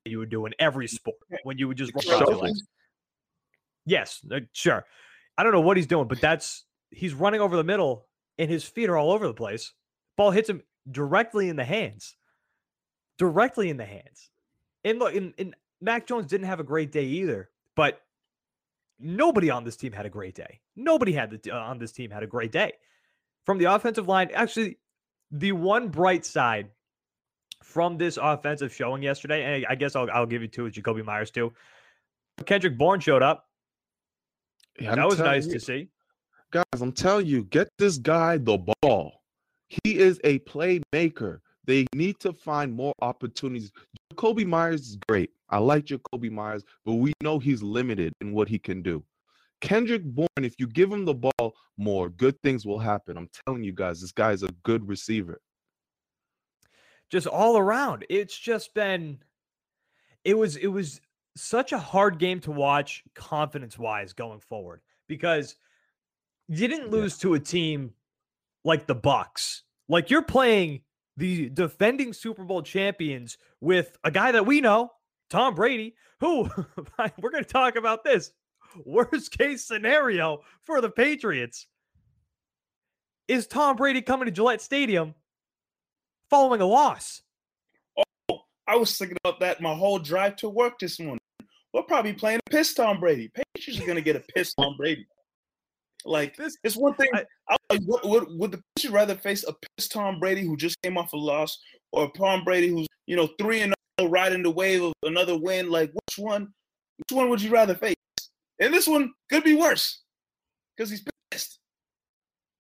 you 0.04 0.18
would 0.18 0.30
do 0.30 0.46
in 0.46 0.54
every 0.58 0.88
sport 0.88 1.16
when 1.44 1.58
you 1.58 1.68
would 1.68 1.76
just 1.76 1.92
run. 1.94 2.52
Yes, 3.86 4.20
uh, 4.30 4.40
sure. 4.52 4.84
I 5.38 5.42
don't 5.42 5.52
know 5.52 5.60
what 5.60 5.76
he's 5.76 5.86
doing, 5.86 6.08
but 6.08 6.20
that's 6.20 6.64
he's 6.90 7.14
running 7.14 7.40
over 7.40 7.56
the 7.56 7.64
middle 7.64 8.06
and 8.38 8.50
his 8.50 8.64
feet 8.64 8.88
are 8.88 8.96
all 8.96 9.12
over 9.12 9.26
the 9.26 9.34
place. 9.34 9.72
Ball 10.16 10.30
hits 10.30 10.48
him 10.48 10.62
directly 10.90 11.48
in 11.48 11.56
the 11.56 11.64
hands. 11.64 12.16
Directly 13.18 13.70
in 13.70 13.76
the 13.76 13.84
hands. 13.84 14.30
And 14.84 14.98
look, 14.98 15.14
and, 15.14 15.32
and 15.38 15.54
Mac 15.80 16.06
Jones 16.06 16.26
didn't 16.26 16.46
have 16.46 16.60
a 16.60 16.64
great 16.64 16.92
day 16.92 17.04
either, 17.04 17.50
but 17.76 18.00
nobody 19.02 19.50
on 19.50 19.64
this 19.64 19.76
team 19.76 19.92
had 19.92 20.06
a 20.06 20.10
great 20.10 20.34
day. 20.34 20.60
Nobody 20.76 21.12
had 21.12 21.42
the, 21.42 21.50
uh, 21.50 21.58
on 21.58 21.78
this 21.78 21.92
team 21.92 22.10
had 22.10 22.22
a 22.22 22.26
great 22.26 22.52
day. 22.52 22.72
From 23.44 23.58
the 23.58 23.64
offensive 23.64 24.08
line, 24.08 24.30
actually, 24.32 24.78
the 25.30 25.52
one 25.52 25.88
bright 25.88 26.24
side 26.24 26.68
from 27.62 27.96
this 27.98 28.18
offensive 28.20 28.72
showing 28.72 29.02
yesterday, 29.02 29.56
and 29.56 29.66
I 29.68 29.74
guess 29.74 29.96
I'll, 29.96 30.10
I'll 30.10 30.26
give 30.26 30.42
you 30.42 30.48
two 30.48 30.64
with 30.64 30.74
Jakobi 30.74 31.04
Meyers 31.04 31.30
too. 31.30 31.52
But 32.36 32.46
Kendrick 32.46 32.78
Bourne 32.78 33.00
showed 33.00 33.22
up. 33.22 33.48
Yeah, 34.80 34.94
that 34.94 35.06
was 35.06 35.18
nice 35.18 35.46
you, 35.46 35.54
to 35.54 35.60
see. 35.60 35.88
guys. 36.50 36.64
I'm 36.80 36.92
telling 36.92 37.26
you, 37.26 37.44
get 37.44 37.68
this 37.78 37.98
guy 37.98 38.38
the 38.38 38.58
ball. 38.82 39.22
He 39.68 39.98
is 39.98 40.20
a 40.24 40.38
playmaker. 40.40 41.40
They 41.64 41.86
need 41.94 42.18
to 42.20 42.32
find 42.32 42.72
more 42.72 42.92
opportunities. 43.00 43.72
Jakobi 44.12 44.46
Meyers 44.46 44.80
is 44.82 44.96
great. 45.08 45.30
I 45.48 45.58
like 45.58 45.84
Jakobi 45.86 46.30
Meyers, 46.30 46.64
but 46.84 46.94
we 46.94 47.12
know 47.22 47.38
he's 47.38 47.62
limited 47.62 48.12
in 48.20 48.32
what 48.32 48.48
he 48.48 48.58
can 48.58 48.82
do. 48.82 49.04
Kendrick 49.60 50.02
Bourne, 50.04 50.28
if 50.38 50.54
you 50.58 50.66
give 50.66 50.90
him 50.90 51.04
the 51.04 51.14
ball 51.14 51.54
more, 51.76 52.08
good 52.08 52.40
things 52.42 52.66
will 52.66 52.78
happen. 52.78 53.16
I'm 53.16 53.28
telling 53.46 53.62
you 53.62 53.72
guys, 53.72 54.00
this 54.00 54.12
guy 54.12 54.32
is 54.32 54.42
a 54.42 54.50
good 54.64 54.88
receiver. 54.88 55.40
Just 57.10 57.26
all 57.26 57.56
around. 57.58 58.04
It's 58.08 58.36
just 58.36 58.74
been 58.74 59.18
it 60.24 60.36
was 60.36 60.56
it 60.56 60.68
was 60.68 61.00
such 61.36 61.72
a 61.72 61.78
hard 61.78 62.18
game 62.18 62.40
to 62.40 62.50
watch 62.50 63.02
confidence 63.14 63.78
wise 63.78 64.12
going 64.12 64.40
forward 64.40 64.80
because 65.08 65.56
you 66.48 66.68
didn't 66.68 66.86
Yeah. 66.86 66.92
lose 66.92 67.18
to 67.18 67.34
a 67.34 67.40
team 67.40 67.92
like 68.64 68.86
the 68.86 68.94
Bucks. 68.94 69.62
Like 69.88 70.10
you're 70.10 70.22
playing 70.22 70.82
the 71.16 71.48
defending 71.50 72.12
Super 72.12 72.44
Bowl 72.44 72.62
champions 72.62 73.38
with 73.60 73.96
a 74.04 74.10
guy 74.10 74.32
that 74.32 74.46
we 74.46 74.60
know, 74.60 74.90
Tom 75.30 75.54
Brady, 75.54 75.94
who 76.20 76.48
we're 77.20 77.30
going 77.30 77.44
to 77.44 77.50
talk 77.50 77.76
about 77.76 78.04
this. 78.04 78.32
Worst 78.84 79.36
case 79.36 79.66
scenario 79.66 80.40
for 80.64 80.80
the 80.80 80.90
Patriots 80.90 81.66
is 83.28 83.46
Tom 83.46 83.76
Brady 83.76 84.02
coming 84.02 84.26
to 84.26 84.32
Gillette 84.32 84.62
Stadium 84.62 85.14
following 86.30 86.62
a 86.62 86.66
loss. 86.66 87.22
Oh, 88.30 88.40
I 88.66 88.76
was 88.76 88.96
thinking 88.96 89.18
about 89.22 89.40
that 89.40 89.60
my 89.60 89.74
whole 89.74 89.98
drive 89.98 90.36
to 90.36 90.48
work 90.48 90.78
this 90.78 90.98
morning. 90.98 91.18
We're 91.72 91.82
probably 91.82 92.14
playing 92.14 92.40
a 92.46 92.50
piss 92.50 92.74
Tom 92.74 93.00
Brady. 93.00 93.30
Patriots 93.34 93.82
are 93.82 93.86
gonna 93.86 94.00
get 94.00 94.16
a 94.16 94.20
piss 94.34 94.54
Tom 94.54 94.76
Brady. 94.76 95.06
Like 96.04 96.36
This 96.36 96.56
it's 96.64 96.76
one 96.76 96.94
thing. 96.94 97.08
I- 97.14 97.24
I, 97.70 97.78
would, 97.86 98.00
would, 98.04 98.24
would 98.38 98.50
the 98.52 98.62
Patriots 98.76 98.94
rather 98.94 99.14
face 99.14 99.44
a 99.44 99.52
piss 99.76 99.88
Tom 99.88 100.18
Brady 100.20 100.42
who 100.42 100.56
just 100.56 100.76
came 100.82 100.96
off 100.98 101.12
a 101.12 101.16
loss, 101.16 101.58
or 101.92 102.04
a 102.04 102.18
Tom 102.18 102.44
Brady 102.44 102.68
who's 102.68 102.86
you 103.06 103.16
know 103.16 103.28
three 103.38 103.60
and 103.60 103.74
zero, 104.00 104.10
riding 104.10 104.42
the 104.42 104.50
wave 104.50 104.82
of 104.82 104.92
another 105.02 105.38
win? 105.38 105.70
Like 105.70 105.90
which 105.92 106.18
one? 106.18 106.48
Which 106.98 107.16
one 107.16 107.28
would 107.30 107.42
you 107.42 107.50
rather 107.50 107.74
face? 107.74 107.94
And 108.60 108.72
this 108.72 108.86
one 108.86 109.12
could 109.30 109.44
be 109.44 109.54
worse 109.54 110.02
because 110.76 110.90
he's 110.90 111.04
pissed. 111.30 111.58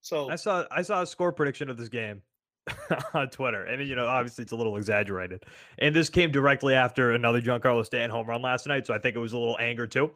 So 0.02 0.28
I 0.30 0.36
saw 0.36 0.64
I 0.70 0.82
saw 0.82 1.02
a 1.02 1.06
score 1.06 1.32
prediction 1.32 1.70
of 1.70 1.76
this 1.76 1.88
game 1.88 2.22
on 3.14 3.28
Twitter, 3.30 3.64
and 3.64 3.86
you 3.86 3.94
know, 3.94 4.06
obviously 4.06 4.42
it's 4.42 4.52
a 4.52 4.56
little 4.56 4.76
exaggerated. 4.76 5.44
And 5.78 5.94
this 5.94 6.10
came 6.10 6.30
directly 6.30 6.74
after 6.74 7.12
another 7.12 7.40
Giancarlo 7.40 7.84
Stanton 7.84 8.10
home 8.10 8.26
run 8.26 8.42
last 8.42 8.66
night, 8.66 8.86
so 8.86 8.94
I 8.94 8.98
think 8.98 9.16
it 9.16 9.20
was 9.20 9.32
a 9.32 9.38
little 9.38 9.56
anger 9.60 9.86
too. 9.86 10.10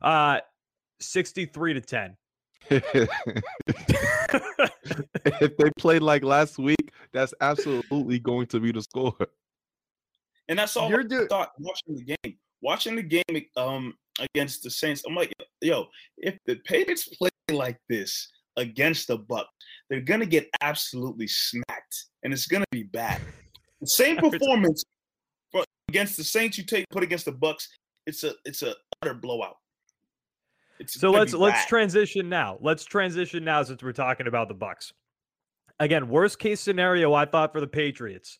Uh, 0.00 0.40
sixty-three 1.00 1.74
to 1.74 1.80
ten. 1.80 2.16
if 5.24 5.56
they 5.56 5.70
played 5.78 6.02
like 6.02 6.24
last 6.24 6.58
week, 6.58 6.92
that's 7.12 7.34
absolutely 7.40 8.18
going 8.18 8.46
to 8.48 8.60
be 8.60 8.72
the 8.72 8.82
score. 8.82 9.14
And 10.48 10.58
that's 10.58 10.76
all 10.76 10.90
You're 10.90 11.00
I 11.00 11.04
do- 11.04 11.26
thought 11.28 11.52
watching 11.58 11.96
the 11.96 12.04
game. 12.04 12.36
Watching 12.60 12.94
the 12.96 13.02
game 13.02 13.46
um 13.56 13.94
against 14.20 14.62
the 14.62 14.70
Saints, 14.70 15.02
I'm 15.06 15.14
like, 15.14 15.32
yo, 15.60 15.86
if 16.18 16.38
the 16.46 16.56
Patriots 16.64 17.08
play 17.08 17.30
like 17.50 17.78
this 17.88 18.30
against 18.56 19.08
the 19.08 19.18
Bucks, 19.18 19.48
they're 19.90 20.00
gonna 20.00 20.26
get 20.26 20.48
absolutely 20.60 21.26
smacked, 21.26 22.04
and 22.22 22.32
it's 22.32 22.46
gonna 22.46 22.64
be 22.70 22.84
bad. 22.84 23.20
The 23.80 23.86
same 23.88 24.16
performance 24.30 24.84
for, 25.50 25.64
against 25.88 26.16
the 26.16 26.24
Saints 26.24 26.56
you 26.56 26.64
take 26.64 26.84
put 26.90 27.02
against 27.02 27.24
the 27.24 27.32
Bucks, 27.32 27.68
it's 28.06 28.22
a 28.22 28.34
it's 28.44 28.62
a 28.62 28.74
utter 29.02 29.14
blowout. 29.14 29.56
It's 30.82 30.98
So 31.00 31.12
let's 31.12 31.32
let's 31.32 31.64
transition 31.66 32.28
now. 32.28 32.58
Let's 32.60 32.84
transition 32.84 33.44
now 33.44 33.62
since 33.62 33.82
we're 33.82 33.92
talking 33.92 34.26
about 34.26 34.48
the 34.48 34.54
Bucks. 34.54 34.92
Again, 35.78 36.08
worst 36.08 36.40
case 36.40 36.60
scenario 36.60 37.14
I 37.14 37.24
thought 37.24 37.52
for 37.52 37.60
the 37.60 37.68
Patriots 37.68 38.38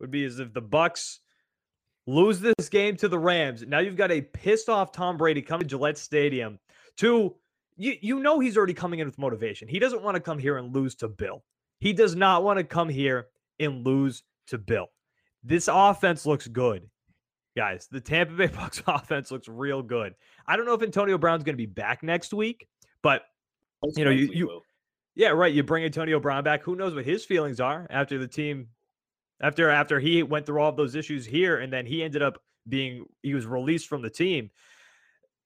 would 0.00 0.10
be 0.10 0.24
as 0.24 0.40
if 0.40 0.52
the 0.52 0.60
Bucks 0.60 1.20
lose 2.08 2.40
this 2.40 2.68
game 2.68 2.96
to 2.96 3.08
the 3.08 3.18
Rams. 3.18 3.62
Now 3.62 3.78
you've 3.78 3.96
got 3.96 4.10
a 4.10 4.20
pissed 4.20 4.68
off 4.68 4.90
Tom 4.90 5.16
Brady 5.16 5.40
coming 5.40 5.68
to 5.68 5.76
Gillette 5.76 5.96
Stadium 5.96 6.58
to 6.96 7.36
you 7.76 7.94
you 8.00 8.20
know 8.20 8.40
he's 8.40 8.56
already 8.56 8.74
coming 8.74 8.98
in 8.98 9.06
with 9.06 9.18
motivation. 9.18 9.68
He 9.68 9.78
doesn't 9.78 10.02
want 10.02 10.16
to 10.16 10.20
come 10.20 10.38
here 10.38 10.58
and 10.58 10.74
lose 10.74 10.96
to 10.96 11.08
Bill. 11.08 11.44
He 11.78 11.92
does 11.92 12.16
not 12.16 12.42
want 12.42 12.58
to 12.58 12.64
come 12.64 12.88
here 12.88 13.28
and 13.60 13.86
lose 13.86 14.24
to 14.48 14.58
Bill. 14.58 14.88
This 15.44 15.68
offense 15.70 16.26
looks 16.26 16.48
good. 16.48 16.88
Guys, 17.56 17.86
the 17.90 18.00
Tampa 18.00 18.32
Bay 18.34 18.46
Bucks 18.54 18.82
offense 18.86 19.30
looks 19.30 19.48
real 19.48 19.82
good. 19.82 20.14
I 20.46 20.56
don't 20.56 20.66
know 20.66 20.74
if 20.74 20.82
Antonio 20.82 21.18
Brown's 21.18 21.44
going 21.44 21.54
to 21.54 21.58
be 21.58 21.66
back 21.66 22.02
next 22.02 22.34
week, 22.34 22.66
but 23.02 23.22
you 23.96 24.04
know, 24.04 24.10
you- 24.10 24.26
you- 24.32 24.46
yeah, 25.16 25.28
right. 25.28 25.52
You 25.52 25.62
bring 25.62 25.84
Antonio 25.84 26.18
Brown 26.18 26.42
back. 26.42 26.62
Who 26.64 26.74
knows 26.74 26.92
what 26.94 27.04
his 27.04 27.24
feelings 27.24 27.60
are 27.60 27.86
after 27.88 28.18
the 28.18 28.26
team, 28.26 28.68
after 29.40 29.70
after 29.70 30.00
he 30.00 30.24
went 30.24 30.44
through 30.46 30.60
all 30.60 30.70
of 30.70 30.76
those 30.76 30.96
issues 30.96 31.24
here, 31.24 31.58
and 31.58 31.72
then 31.72 31.86
he 31.86 32.02
ended 32.02 32.20
up 32.22 32.42
being 32.68 33.04
he 33.22 33.32
was 33.34 33.46
released 33.46 33.86
from 33.86 34.02
the 34.02 34.10
team. 34.10 34.50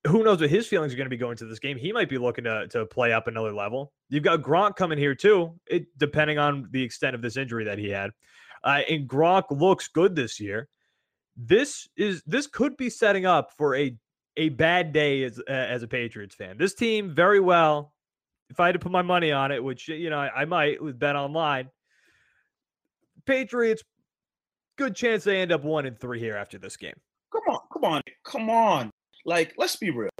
Who 0.06 0.22
knows 0.24 0.40
what 0.40 0.48
his 0.48 0.66
feelings 0.66 0.94
are 0.94 0.96
going 0.96 1.04
to 1.06 1.10
be 1.10 1.18
going 1.18 1.36
to 1.38 1.44
this 1.44 1.58
game? 1.58 1.76
He 1.76 1.92
might 1.92 2.08
be 2.08 2.16
looking 2.16 2.44
to 2.44 2.66
to 2.68 2.86
play 2.86 3.12
up 3.12 3.26
another 3.26 3.52
level. 3.52 3.92
You've 4.08 4.22
got 4.22 4.40
Gronk 4.40 4.76
coming 4.76 4.96
here 4.96 5.14
too. 5.14 5.58
It 5.66 5.86
depending 5.98 6.38
on 6.38 6.68
the 6.70 6.82
extent 6.82 7.14
of 7.14 7.20
this 7.20 7.36
injury 7.36 7.64
that 7.64 7.76
he 7.76 7.90
had, 7.90 8.12
uh, 8.64 8.80
and 8.88 9.06
Gronk 9.06 9.50
looks 9.50 9.88
good 9.88 10.16
this 10.16 10.40
year. 10.40 10.68
This 11.38 11.88
is 11.97 12.23
this 12.26 12.47
could 12.47 12.76
be 12.76 12.90
setting 12.90 13.25
up 13.25 13.52
for 13.57 13.76
a 13.76 13.97
a 14.37 14.50
bad 14.50 14.92
day 14.92 15.23
as 15.23 15.38
uh, 15.38 15.52
as 15.52 15.83
a 15.83 15.88
Patriots 15.88 16.35
fan. 16.35 16.59
This 16.59 16.75
team 16.75 17.14
very 17.14 17.40
well 17.40 17.95
if 18.50 18.61
I 18.61 18.66
had 18.66 18.73
to 18.73 18.78
put 18.78 18.92
my 18.92 19.02
money 19.02 19.33
on 19.33 19.52
it, 19.52 19.62
which 19.62 19.88
you 19.88 20.11
know 20.11 20.18
I, 20.18 20.42
I 20.42 20.45
might 20.45 20.83
with 20.83 20.99
Bet 20.99 21.16
Online, 21.16 21.68
Patriots, 23.26 23.83
good 24.76 24.95
chance 24.95 25.25
they 25.25 25.40
end 25.40 25.52
up 25.52 25.64
one 25.64 25.87
and 25.87 25.99
three 25.99 26.18
here 26.18 26.37
after 26.37 26.59
this 26.59 26.76
game. 26.76 26.95
Come 27.33 27.42
on, 27.49 27.61
come 27.73 27.85
on, 27.85 28.02
come 28.25 28.50
on. 28.50 28.90
Like, 29.25 29.54
let's 29.59 29.76
be 29.76 29.90
real. 29.90 30.11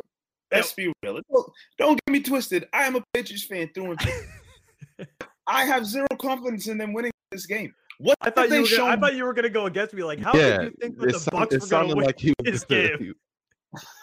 Let's 0.53 0.73
be 0.73 0.93
real. 1.03 1.21
Don't, 1.31 1.53
don't 1.79 2.01
get 2.07 2.13
me 2.13 2.21
twisted. 2.21 2.67
I 2.73 2.85
am 2.85 2.97
a 2.97 3.03
Patriots 3.15 3.45
fan 3.45 3.71
through 3.75 3.93
and 3.93 4.01
through. 4.01 5.07
I 5.47 5.65
have 5.65 5.87
zero 5.87 6.07
confidence 6.21 6.69
in 6.69 6.77
them 6.77 6.93
winning 6.93 7.13
this 7.31 7.47
game. 7.47 7.73
What 7.99 8.17
I 8.21 8.31
thought 8.31 8.49
you 8.51 8.63
were 8.63 8.69
gonna, 8.69 8.85
I 8.93 8.97
thought 8.97 9.15
you 9.17 9.25
were 9.25 9.35
going 9.35 9.45
to 9.45 9.51
go 9.51 9.67
against 9.67 9.93
me. 9.93 10.05
Like, 10.05 10.21
how 10.21 10.33
yeah, 10.35 10.59
could 10.59 10.65
you 10.67 10.75
think 10.81 10.99
that 10.99 11.13
the 11.13 11.19
sound- 11.19 11.51
Bucks 11.51 11.55
were 11.61 11.69
going 11.69 11.89
to 11.91 11.97
win 11.97 12.07
like 12.07 12.19
he 12.19 12.33
this 12.45 12.53
was 12.53 12.65
game? 12.65 13.15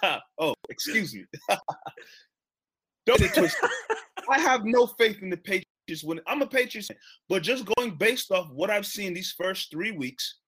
oh, 0.37 0.53
excuse 0.69 1.13
me. 1.15 1.25
don't 3.05 3.19
get 3.19 3.33
twisted. 3.35 3.69
I 4.29 4.39
have 4.39 4.65
no 4.65 4.85
faith 4.85 5.21
in 5.21 5.29
the 5.29 5.37
Patriots 5.37 6.03
winning. 6.03 6.23
I'm 6.27 6.41
a 6.41 6.47
Patriots 6.47 6.87
fan, 6.87 6.97
but 7.29 7.41
just 7.41 7.65
going 7.77 7.95
based 7.95 8.31
off 8.31 8.49
what 8.51 8.69
I've 8.69 8.85
seen 8.85 9.13
these 9.13 9.33
first 9.37 9.71
three 9.71 9.91
weeks, 9.91 10.39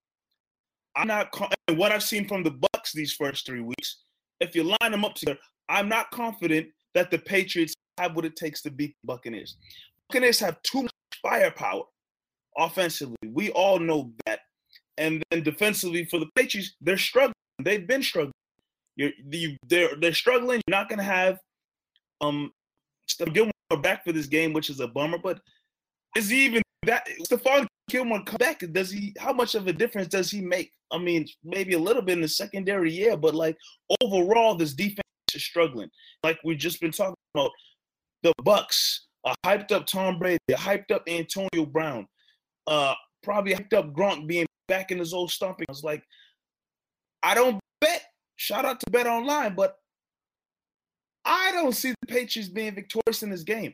I'm 0.96 1.08
not. 1.08 1.32
co- 1.32 1.48
and 1.70 1.78
what 1.78 1.92
I've 1.92 2.04
seen 2.04 2.28
from 2.28 2.44
the 2.44 2.52
Bucks 2.52 2.92
these 2.94 3.14
first 3.14 3.46
three 3.46 3.62
weeks. 3.62 4.04
If 4.40 4.56
you 4.56 4.64
line 4.64 4.92
them 4.92 5.06
up 5.06 5.16
together, 5.16 5.40
I'm 5.70 5.88
not 5.90 6.12
confident 6.12 6.68
that 6.96 7.12
the 7.12 7.18
Patriots 7.18 7.74
have 7.98 8.16
what 8.16 8.26
it 8.26 8.36
takes 8.36 8.62
to 8.64 8.72
beat 8.72 8.96
the 9.02 9.08
Buccaneers. 9.08 9.58
Buccaneers 10.10 10.40
have 10.40 10.62
too 10.64 10.84
much 10.84 10.92
firepower 11.22 11.84
offensively. 12.58 13.16
We 13.32 13.52
all 13.52 13.80
know 13.80 14.12
that. 14.26 14.40
And 14.98 15.24
then 15.30 15.44
defensively 15.44 16.06
for 16.06 16.20
the 16.20 16.28
Patriots, 16.36 16.76
they're 16.82 16.98
struggling. 16.98 17.34
They've 17.62 17.88
been 17.88 18.04
struggling. 18.04 18.34
You're, 18.96 19.12
you, 19.32 19.58
they're 19.68 19.96
they're 20.00 20.14
struggling. 20.14 20.62
You're 20.68 20.78
not 20.78 20.90
going 20.90 21.00
to 21.00 21.06
have 21.06 21.40
um 22.22 22.52
Stephon 23.10 23.34
Gilmore 23.34 23.82
back 23.82 24.04
for 24.04 24.12
this 24.12 24.26
game, 24.26 24.54
which 24.54 24.70
is 24.70 24.80
a 24.80 24.88
bummer. 24.88 25.20
But 25.20 25.40
is 26.16 26.30
he 26.30 26.46
even 26.46 26.64
that? 26.86 27.08
Stephon 27.30 27.68
Gilmore 27.90 28.24
come 28.24 28.38
back? 28.38 28.64
Does 28.72 28.90
he? 28.90 29.14
How 29.20 29.34
much 29.34 29.56
of 29.56 29.68
a 29.68 29.74
difference 29.74 30.08
does 30.08 30.32
he 30.32 30.42
make? 30.42 30.72
I 30.92 30.98
mean, 30.98 31.28
maybe 31.44 31.74
a 31.74 31.80
little 31.80 32.02
bit 32.02 32.14
in 32.14 32.22
the 32.22 32.28
secondary, 32.28 32.92
yeah, 32.92 33.16
but 33.16 33.36
like 33.36 33.58
overall, 34.02 34.56
this 34.56 34.74
defense 34.74 35.02
is 35.34 35.44
struggling. 35.44 35.90
Like 36.24 36.40
we've 36.44 36.58
just 36.58 36.80
been 36.82 36.92
talking 36.92 37.16
about, 37.36 37.52
the 38.24 38.34
Bucks, 38.44 39.08
a 39.26 39.36
hyped 39.46 39.72
up 39.72 39.86
Tom 39.86 40.18
Brady, 40.18 40.40
a 40.50 40.56
hyped 40.56 40.92
up 40.92 41.04
Antonio 41.08 41.66
Brown, 41.66 42.08
uh, 42.68 42.94
probably 43.24 43.54
hyped 43.54 43.74
up 43.74 43.94
Gronk 43.94 44.28
being 44.28 44.46
back 44.68 44.92
in 44.92 45.00
his 45.00 45.14
old 45.14 45.32
stomping. 45.32 45.66
I 45.68 45.72
was 45.72 45.84
like, 45.84 46.04
I 47.24 47.34
don't 47.34 47.60
bet. 47.82 48.04
Shout 48.36 48.66
out 48.66 48.80
to 48.82 48.92
Bet 48.92 49.08
Online, 49.08 49.56
but 49.56 49.78
I 51.26 51.52
don't 51.52 51.74
see 51.74 51.94
the 52.02 52.08
Patriots 52.08 52.50
being 52.50 52.76
victorious 52.76 53.24
in 53.24 53.30
this 53.30 53.44
game. 53.44 53.74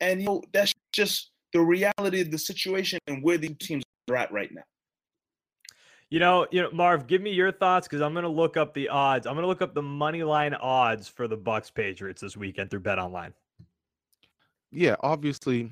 And 0.00 0.20
you 0.20 0.26
know, 0.26 0.42
that's 0.52 0.72
just 0.92 1.30
the 1.52 1.60
reality 1.60 2.20
of 2.20 2.30
the 2.30 2.38
situation 2.38 2.98
and 3.06 3.22
where 3.22 3.38
these 3.38 3.56
teams 3.60 3.82
are 4.10 4.16
at 4.16 4.32
right 4.32 4.52
now. 4.52 4.62
You 6.10 6.20
know, 6.20 6.46
you 6.50 6.62
know, 6.62 6.70
Marv, 6.72 7.06
give 7.06 7.22
me 7.22 7.32
your 7.32 7.50
thoughts 7.50 7.88
because 7.88 8.00
I'm 8.00 8.14
gonna 8.14 8.28
look 8.28 8.56
up 8.56 8.72
the 8.74 8.88
odds. 8.88 9.26
I'm 9.26 9.34
gonna 9.34 9.46
look 9.46 9.62
up 9.62 9.74
the 9.74 9.82
money 9.82 10.22
line 10.22 10.54
odds 10.54 11.08
for 11.08 11.26
the 11.26 11.36
Bucks 11.36 11.70
Patriots 11.70 12.20
this 12.20 12.36
weekend 12.36 12.70
through 12.70 12.80
Bet 12.80 12.98
Online. 12.98 13.32
Yeah, 14.70 14.96
obviously, 15.00 15.70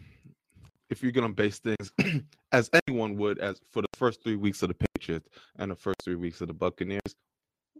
if 0.92 1.02
you're 1.02 1.10
gonna 1.10 1.28
base 1.30 1.58
things 1.58 1.92
as 2.52 2.70
anyone 2.86 3.16
would 3.16 3.38
as 3.38 3.58
for 3.70 3.82
the 3.82 3.88
first 3.94 4.22
three 4.22 4.36
weeks 4.36 4.62
of 4.62 4.68
the 4.68 4.86
Patriots 4.94 5.28
and 5.58 5.70
the 5.70 5.74
first 5.74 5.96
three 6.04 6.14
weeks 6.14 6.40
of 6.42 6.48
the 6.48 6.54
Buccaneers, 6.54 7.16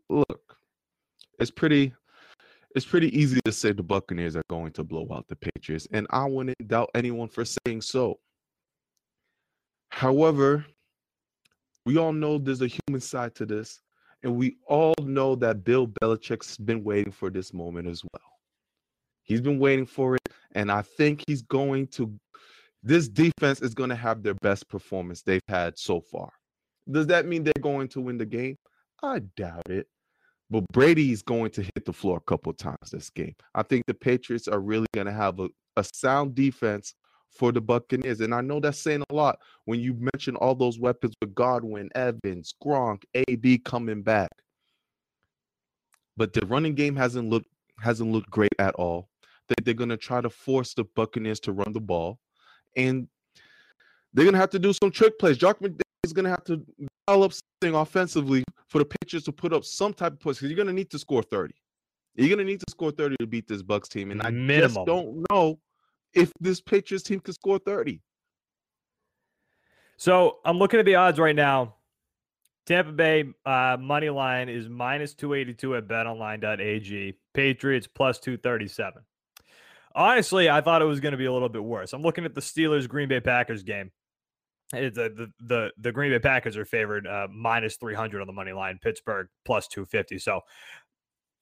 look, 0.08 0.56
it's 1.38 1.50
pretty 1.50 1.92
it's 2.74 2.86
pretty 2.86 3.16
easy 3.16 3.38
to 3.44 3.52
say 3.52 3.72
the 3.72 3.82
Buccaneers 3.82 4.34
are 4.34 4.44
going 4.48 4.72
to 4.72 4.82
blow 4.82 5.06
out 5.12 5.28
the 5.28 5.36
Patriots, 5.36 5.86
and 5.92 6.06
I 6.10 6.24
wouldn't 6.24 6.56
doubt 6.66 6.90
anyone 6.94 7.28
for 7.28 7.44
saying 7.44 7.82
so. 7.82 8.18
However, 9.90 10.64
we 11.84 11.98
all 11.98 12.14
know 12.14 12.38
there's 12.38 12.62
a 12.62 12.68
human 12.68 13.02
side 13.02 13.34
to 13.34 13.44
this, 13.44 13.82
and 14.22 14.34
we 14.34 14.56
all 14.66 14.94
know 15.02 15.34
that 15.36 15.64
Bill 15.64 15.86
Belichick's 15.86 16.56
been 16.56 16.82
waiting 16.82 17.12
for 17.12 17.28
this 17.28 17.52
moment 17.52 17.88
as 17.88 18.02
well. 18.02 18.32
He's 19.22 19.42
been 19.42 19.58
waiting 19.58 19.84
for 19.84 20.16
it, 20.16 20.28
and 20.52 20.72
I 20.72 20.80
think 20.80 21.24
he's 21.26 21.42
going 21.42 21.88
to. 21.88 22.10
This 22.82 23.08
defense 23.08 23.60
is 23.60 23.74
going 23.74 23.90
to 23.90 23.96
have 23.96 24.22
their 24.22 24.34
best 24.34 24.68
performance 24.68 25.22
they've 25.22 25.40
had 25.48 25.78
so 25.78 26.00
far. 26.00 26.32
Does 26.90 27.06
that 27.06 27.26
mean 27.26 27.44
they're 27.44 27.52
going 27.60 27.88
to 27.88 28.00
win 28.00 28.18
the 28.18 28.26
game? 28.26 28.56
I 29.02 29.20
doubt 29.36 29.68
it. 29.68 29.86
But 30.50 30.64
Brady's 30.72 31.22
going 31.22 31.50
to 31.52 31.62
hit 31.62 31.84
the 31.86 31.92
floor 31.92 32.18
a 32.18 32.28
couple 32.28 32.52
times 32.52 32.90
this 32.90 33.08
game. 33.08 33.34
I 33.54 33.62
think 33.62 33.86
the 33.86 33.94
Patriots 33.94 34.48
are 34.48 34.60
really 34.60 34.88
going 34.92 35.06
to 35.06 35.12
have 35.12 35.38
a, 35.40 35.48
a 35.76 35.84
sound 35.94 36.34
defense 36.34 36.94
for 37.30 37.52
the 37.52 37.60
Buccaneers. 37.60 38.20
And 38.20 38.34
I 38.34 38.42
know 38.42 38.60
that's 38.60 38.78
saying 38.78 39.02
a 39.08 39.14
lot 39.14 39.38
when 39.64 39.80
you 39.80 39.94
mention 40.12 40.36
all 40.36 40.54
those 40.54 40.78
weapons 40.78 41.14
with 41.20 41.34
Godwin, 41.34 41.88
Evans, 41.94 42.54
Gronk, 42.62 43.04
AB 43.14 43.58
coming 43.58 44.02
back. 44.02 44.30
But 46.16 46.34
the 46.34 46.44
running 46.46 46.74
game 46.74 46.96
hasn't 46.96 47.30
looked 47.30 47.48
hasn't 47.80 48.12
looked 48.12 48.30
great 48.30 48.52
at 48.58 48.74
all. 48.74 49.08
They, 49.48 49.54
they're 49.64 49.74
going 49.74 49.88
to 49.88 49.96
try 49.96 50.20
to 50.20 50.30
force 50.30 50.74
the 50.74 50.84
Buccaneers 50.94 51.40
to 51.40 51.52
run 51.52 51.72
the 51.72 51.80
ball, 51.80 52.18
and 52.76 53.08
they're 54.12 54.24
going 54.24 54.34
to 54.34 54.40
have 54.40 54.50
to 54.50 54.58
do 54.58 54.72
some 54.72 54.90
trick 54.90 55.18
plays. 55.18 55.38
Josh 55.38 55.54
McDaniels 55.56 55.80
is 56.04 56.12
going 56.12 56.24
to 56.24 56.30
have 56.30 56.44
to 56.44 56.64
develop 57.06 57.32
something 57.32 57.74
offensively 57.74 58.44
for 58.68 58.78
the 58.78 58.84
Patriots 58.84 59.24
to 59.26 59.32
put 59.32 59.52
up 59.52 59.64
some 59.64 59.94
type 59.94 60.12
of 60.12 60.20
points 60.20 60.38
because 60.38 60.50
you're 60.50 60.56
going 60.56 60.68
to 60.68 60.72
need 60.72 60.90
to 60.90 60.98
score 60.98 61.22
30. 61.22 61.54
You're 62.14 62.28
going 62.28 62.38
to 62.38 62.44
need 62.44 62.60
to 62.60 62.66
score 62.70 62.90
30 62.90 63.16
to 63.20 63.26
beat 63.26 63.48
this 63.48 63.62
Bucks 63.62 63.88
team, 63.88 64.10
and 64.10 64.22
I 64.22 64.30
Minimum. 64.30 64.74
just 64.74 64.86
don't 64.86 65.24
know 65.30 65.58
if 66.12 66.30
this 66.40 66.60
Patriots 66.60 67.04
team 67.04 67.20
can 67.20 67.32
score 67.32 67.58
30. 67.58 68.00
So 69.96 70.38
I'm 70.44 70.58
looking 70.58 70.80
at 70.80 70.86
the 70.86 70.96
odds 70.96 71.18
right 71.18 71.36
now. 71.36 71.76
Tampa 72.66 72.92
Bay 72.92 73.24
uh, 73.44 73.76
money 73.80 74.10
line 74.10 74.48
is 74.48 74.68
minus 74.68 75.14
282 75.14 75.76
at 75.76 75.88
betonline.ag. 75.88 77.14
Patriots 77.34 77.86
plus 77.86 78.18
237. 78.20 79.02
Honestly, 79.94 80.48
I 80.48 80.60
thought 80.60 80.82
it 80.82 80.86
was 80.86 81.00
going 81.00 81.12
to 81.12 81.18
be 81.18 81.26
a 81.26 81.32
little 81.32 81.48
bit 81.48 81.62
worse. 81.62 81.92
I'm 81.92 82.02
looking 82.02 82.24
at 82.24 82.34
the 82.34 82.40
Steelers 82.40 82.88
Green 82.88 83.08
Bay 83.08 83.20
Packers 83.20 83.62
game. 83.62 83.90
It's 84.72 84.96
the, 84.96 85.30
the 85.40 85.70
the 85.76 85.92
Green 85.92 86.12
Bay 86.12 86.18
Packers 86.18 86.56
are 86.56 86.64
favored 86.64 87.06
uh, 87.06 87.28
minus 87.30 87.76
300 87.76 88.20
on 88.20 88.26
the 88.26 88.32
money 88.32 88.52
line. 88.52 88.78
Pittsburgh 88.80 89.28
plus 89.44 89.68
250. 89.68 90.18
So, 90.18 90.40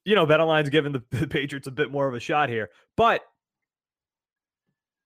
you 0.04 0.16
know, 0.16 0.26
BetOnline's 0.26 0.70
giving 0.70 0.92
the, 0.92 1.02
the 1.10 1.28
Patriots 1.28 1.68
a 1.68 1.72
bit 1.72 1.92
more 1.92 2.08
of 2.08 2.14
a 2.14 2.20
shot 2.20 2.48
here. 2.48 2.70
But 2.96 3.22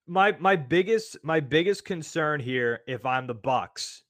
my 0.07 0.37
my 0.39 0.57
biggest 0.57 1.19
my 1.23 1.41
biggest 1.41 1.85
concern 1.85 2.41
here, 2.41 2.81
if 2.87 3.05
I'm 3.05 3.27
the 3.27 3.35
Bucks, 3.35 4.04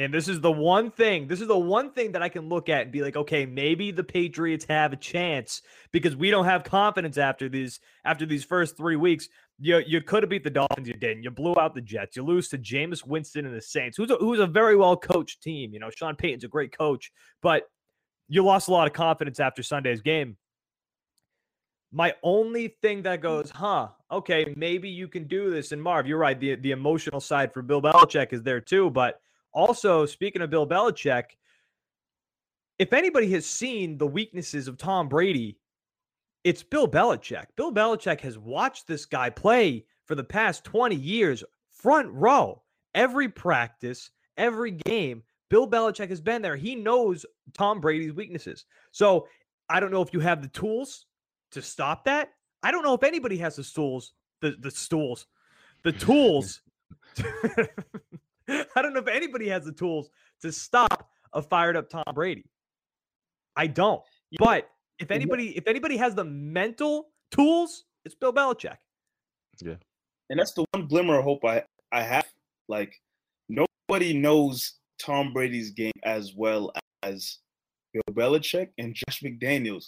and 0.00 0.14
this 0.14 0.28
is 0.28 0.40
the 0.40 0.50
one 0.50 0.90
thing, 0.90 1.28
this 1.28 1.42
is 1.42 1.46
the 1.46 1.58
one 1.58 1.92
thing 1.92 2.12
that 2.12 2.22
I 2.22 2.30
can 2.30 2.48
look 2.48 2.70
at 2.70 2.82
and 2.82 2.90
be 2.90 3.02
like, 3.02 3.16
okay, 3.16 3.44
maybe 3.44 3.90
the 3.90 4.02
Patriots 4.02 4.64
have 4.66 4.94
a 4.94 4.96
chance 4.96 5.60
because 5.92 6.16
we 6.16 6.30
don't 6.30 6.46
have 6.46 6.64
confidence 6.64 7.18
after 7.18 7.50
these 7.50 7.80
after 8.06 8.24
these 8.24 8.42
first 8.42 8.78
three 8.78 8.96
weeks. 8.96 9.28
You 9.58 9.82
you 9.86 10.00
could 10.00 10.22
have 10.22 10.30
beat 10.30 10.42
the 10.42 10.48
Dolphins, 10.48 10.88
you 10.88 10.94
didn't. 10.94 11.22
You 11.22 11.30
blew 11.30 11.54
out 11.60 11.74
the 11.74 11.82
Jets. 11.82 12.16
You 12.16 12.24
lose 12.24 12.48
to 12.48 12.56
Jameis 12.56 13.06
Winston 13.06 13.44
and 13.44 13.54
the 13.54 13.60
Saints, 13.60 13.98
who's 13.98 14.10
a, 14.10 14.16
who's 14.16 14.38
a 14.38 14.46
very 14.46 14.74
well 14.74 14.96
coached 14.96 15.42
team. 15.42 15.74
You 15.74 15.80
know, 15.80 15.90
Sean 15.90 16.16
Payton's 16.16 16.44
a 16.44 16.48
great 16.48 16.76
coach, 16.76 17.12
but 17.42 17.64
you 18.26 18.42
lost 18.42 18.68
a 18.68 18.72
lot 18.72 18.86
of 18.86 18.94
confidence 18.94 19.38
after 19.38 19.62
Sunday's 19.62 20.00
game. 20.00 20.38
My 21.92 22.14
only 22.22 22.68
thing 22.80 23.02
that 23.02 23.20
goes, 23.20 23.50
huh? 23.50 23.88
Okay, 24.10 24.54
maybe 24.56 24.88
you 24.88 25.08
can 25.08 25.24
do 25.24 25.50
this. 25.50 25.72
And 25.72 25.82
Marv, 25.82 26.06
you're 26.06 26.16
right. 26.16 26.40
The 26.40 26.54
the 26.54 26.70
emotional 26.70 27.20
side 27.20 27.52
for 27.52 27.60
Bill 27.60 27.82
Belichick 27.82 28.32
is 28.32 28.42
there 28.42 28.62
too. 28.62 28.88
But 28.88 29.20
also, 29.52 30.06
speaking 30.06 30.42
of 30.42 30.50
Bill 30.50 30.66
Belichick, 30.66 31.24
if 32.78 32.92
anybody 32.92 33.30
has 33.32 33.44
seen 33.44 33.98
the 33.98 34.06
weaknesses 34.06 34.68
of 34.68 34.78
Tom 34.78 35.08
Brady, 35.08 35.58
it's 36.44 36.62
Bill 36.62 36.88
Belichick. 36.88 37.46
Bill 37.56 37.72
Belichick 37.72 38.20
has 38.20 38.38
watched 38.38 38.86
this 38.86 39.04
guy 39.04 39.28
play 39.28 39.84
for 40.06 40.14
the 40.14 40.24
past 40.24 40.64
20 40.64 40.96
years, 40.96 41.44
front 41.70 42.08
row, 42.12 42.62
every 42.94 43.28
practice, 43.28 44.10
every 44.36 44.70
game. 44.70 45.22
Bill 45.50 45.68
Belichick 45.68 46.08
has 46.08 46.20
been 46.20 46.42
there. 46.42 46.56
He 46.56 46.74
knows 46.74 47.26
Tom 47.52 47.80
Brady's 47.80 48.14
weaknesses. 48.14 48.64
So 48.92 49.26
I 49.68 49.80
don't 49.80 49.90
know 49.90 50.02
if 50.02 50.12
you 50.12 50.20
have 50.20 50.42
the 50.42 50.48
tools 50.48 51.06
to 51.52 51.60
stop 51.60 52.04
that. 52.04 52.30
I 52.62 52.70
don't 52.70 52.84
know 52.84 52.94
if 52.94 53.02
anybody 53.02 53.36
has 53.38 53.56
the 53.56 53.64
stools, 53.64 54.12
the 54.40 54.56
the 54.60 54.70
stools, 54.70 55.26
the 55.82 55.92
tools. 55.92 56.60
I 58.76 58.82
don't 58.82 58.92
know 58.92 59.00
if 59.00 59.08
anybody 59.08 59.48
has 59.48 59.64
the 59.64 59.72
tools 59.72 60.10
to 60.42 60.52
stop 60.52 61.08
a 61.32 61.42
fired 61.42 61.76
up 61.76 61.88
Tom 61.88 62.04
Brady. 62.14 62.44
I 63.56 63.66
don't. 63.66 64.02
But 64.38 64.68
if 64.98 65.10
anybody, 65.10 65.56
if 65.56 65.66
anybody 65.66 65.96
has 65.96 66.14
the 66.14 66.24
mental 66.24 67.08
tools, 67.30 67.84
it's 68.04 68.14
Bill 68.14 68.32
Belichick. 68.32 68.76
Yeah. 69.62 69.74
And 70.30 70.38
that's 70.38 70.52
the 70.52 70.64
one 70.72 70.86
glimmer 70.86 71.18
of 71.18 71.24
hope 71.24 71.44
I, 71.44 71.64
I 71.92 72.02
have. 72.02 72.26
Like 72.68 72.94
nobody 73.48 74.12
knows 74.16 74.74
Tom 75.00 75.32
Brady's 75.32 75.70
game 75.70 75.92
as 76.04 76.34
well 76.34 76.72
as 77.02 77.38
Bill 77.92 78.02
Belichick 78.12 78.68
and 78.78 78.94
Josh 78.94 79.22
McDaniels 79.22 79.86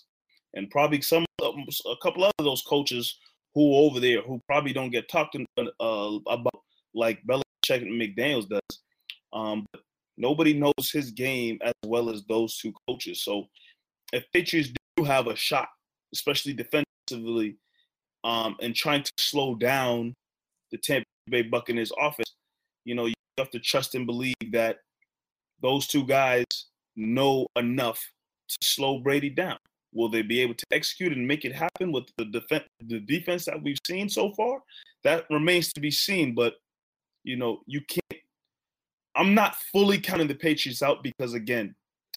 and 0.55 0.71
probably 0.71 1.01
some 1.01 1.25
a 1.41 1.95
couple 2.03 2.25
of 2.25 2.33
those 2.39 2.63
coaches 2.63 3.19
who 3.55 3.75
over 3.75 4.01
there 4.01 4.23
who 4.23 4.41
probably 4.47 4.73
don't 4.73 4.91
get 4.91 5.09
talked 5.09 5.37
uh, 5.59 6.19
about 6.27 6.63
like 6.95 7.21
Belichick 7.29 7.43
and 7.71 8.01
McDaniels 8.01 8.49
does. 8.49 8.81
Um, 9.33 9.67
but 9.73 9.83
nobody 10.17 10.55
knows 10.55 10.91
his 10.93 11.11
game 11.11 11.59
as 11.63 11.73
well 11.87 12.11
as 12.11 12.25
those 12.25 12.59
two 12.59 12.73
coaches. 12.89 13.23
So 13.23 13.49
if 14.13 14.25
Patriots 14.33 14.73
do 14.97 15.05
have 15.05 15.27
a 15.27 15.37
shot, 15.37 15.69
especially 16.13 16.53
defensively, 16.53 17.57
um, 18.25 18.57
and 18.61 18.75
trying 18.75 19.03
to 19.03 19.13
slow 19.19 19.55
down 19.55 20.15
the 20.71 20.79
Tampa 20.79 21.07
Bay 21.29 21.43
Buccaneers 21.43 21.93
offense, 21.99 22.35
you 22.85 22.95
know, 22.95 23.07
you 23.07 23.15
have 23.39 23.51
to 23.51 23.59
trust 23.59 23.95
and 23.95 24.07
believe 24.07 24.35
that 24.53 24.79
those 25.63 25.87
two 25.87 26.05
guys 26.05 26.45
know 26.97 27.47
enough 27.57 28.01
to 28.49 28.57
slow 28.63 28.99
Brady 28.99 29.31
down. 29.31 29.57
Will 29.95 30.09
they 30.09 30.23
be 30.23 30.41
able 30.41 30.55
to 30.55 30.67
execute 30.73 31.13
and 31.13 31.27
make 31.27 31.45
it 31.45 31.55
happen 31.55 31.93
with 31.93 32.05
the 32.17 32.25
defense, 32.25 32.65
the 32.87 33.01
defense 33.01 33.45
that 33.45 33.63
we've 33.63 33.79
seen 33.87 34.09
so 34.09 34.33
far? 34.33 34.61
That 35.05 35.25
remains 35.31 35.73
to 35.75 35.81
be 35.81 35.91
seen. 35.91 36.35
But 36.35 36.55
you 37.25 37.37
know, 37.37 37.61
you 37.67 37.81
can't. 37.89 38.23
I'm 39.15 39.35
not 39.35 39.57
fully 39.73 39.99
counting 39.99 40.29
the 40.29 40.35
Patriots 40.35 40.83
out 40.83 41.03
because 41.03 41.35
again, 41.35 41.75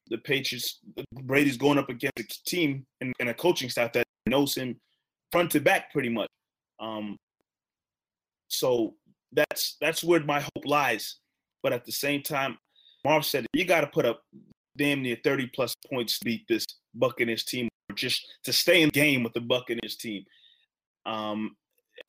the 0.10 0.18
Patriots, 0.20 0.80
Brady's 1.24 1.58
going 1.58 1.78
up 1.78 1.90
against 1.90 2.20
a 2.20 2.44
team 2.46 2.86
and, 3.02 3.14
and 3.20 3.30
a 3.30 3.34
coaching 3.34 3.70
staff 3.70 3.92
that 3.94 4.06
knows 4.28 4.56
him 4.56 4.80
front 5.32 5.52
to 5.52 5.60
back 5.60 5.92
pretty 5.92 6.10
much. 6.10 6.30
Um, 6.80 7.18
so 8.48 8.96
that's 9.32 9.78
that's 9.82 10.04
where 10.04 10.24
my 10.24 10.40
hope 10.40 10.66
lies. 10.66 11.18
But 11.64 11.74
at 11.74 11.86
the 11.86 11.92
same 11.92 12.22
time, 12.22 12.58
Marv 13.04 13.26
said 13.26 13.46
you 13.54 13.66
got 13.66 13.82
to 13.82 13.88
put 13.88 14.06
up 14.06 14.22
damn 14.78 15.02
near 15.02 15.18
30 15.24 15.48
plus 15.48 15.76
points 15.92 16.20
to 16.20 16.26
beat 16.26 16.46
this 16.48 16.66
Buccaneers 16.94 17.44
team, 17.44 17.70
or 17.90 17.96
just 17.96 18.26
to 18.44 18.54
stay 18.54 18.82
in 18.82 18.90
game 18.90 19.24
with 19.24 19.34
the 19.34 19.42
Buccaneers 19.42 19.96
team. 19.96 20.24
Um, 21.06 21.56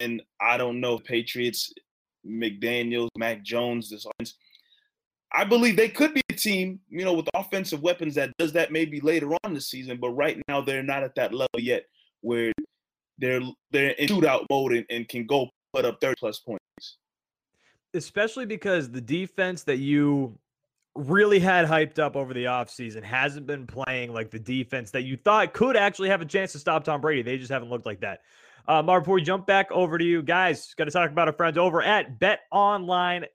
and 0.00 0.22
I 0.40 0.56
don't 0.56 0.80
know 0.80 0.98
Patriots, 0.98 1.72
McDaniels, 2.26 3.08
Mac 3.16 3.42
Jones, 3.42 3.90
this 3.90 4.06
offense. 4.06 4.34
I 5.32 5.44
believe 5.44 5.76
they 5.76 5.88
could 5.88 6.14
be 6.14 6.22
a 6.30 6.34
team, 6.34 6.80
you 6.88 7.04
know, 7.04 7.12
with 7.12 7.28
offensive 7.34 7.82
weapons 7.82 8.14
that 8.14 8.30
does 8.38 8.52
that 8.52 8.72
maybe 8.72 9.00
later 9.00 9.34
on 9.44 9.54
the 9.54 9.60
season, 9.60 9.98
but 10.00 10.10
right 10.10 10.40
now 10.48 10.60
they're 10.60 10.82
not 10.82 11.02
at 11.02 11.14
that 11.16 11.34
level 11.34 11.58
yet 11.58 11.84
where 12.20 12.52
they're 13.18 13.40
they're 13.70 13.90
in 13.90 14.08
shootout 14.08 14.44
mode 14.50 14.72
and, 14.72 14.86
and 14.90 15.08
can 15.08 15.26
go 15.26 15.48
put 15.74 15.84
up 15.84 16.00
30 16.00 16.14
plus 16.18 16.38
points. 16.38 16.98
Especially 17.94 18.46
because 18.46 18.90
the 18.90 19.00
defense 19.00 19.64
that 19.64 19.78
you 19.78 20.38
really 20.94 21.38
had 21.38 21.66
hyped 21.66 21.98
up 21.98 22.16
over 22.16 22.32
the 22.32 22.44
offseason 22.44 23.02
hasn't 23.02 23.46
been 23.46 23.66
playing 23.66 24.12
like 24.12 24.30
the 24.30 24.38
defense 24.38 24.90
that 24.92 25.02
you 25.02 25.16
thought 25.16 25.52
could 25.52 25.76
actually 25.76 26.08
have 26.08 26.22
a 26.22 26.26
chance 26.26 26.52
to 26.52 26.58
stop 26.58 26.84
Tom 26.84 27.00
Brady. 27.00 27.22
They 27.22 27.36
just 27.36 27.50
haven't 27.50 27.68
looked 27.68 27.86
like 27.86 28.00
that. 28.00 28.20
Uh, 28.68 28.82
Marv, 28.82 29.04
before 29.04 29.14
we 29.14 29.22
jump 29.22 29.46
back 29.46 29.70
over 29.70 29.96
to 29.96 30.04
you 30.04 30.22
guys, 30.22 30.74
got 30.74 30.86
to 30.86 30.90
talk 30.90 31.12
about 31.12 31.28
our 31.28 31.34
friends 31.34 31.56
over 31.56 31.82
at 31.82 32.18
betonline.ag. 32.18 33.28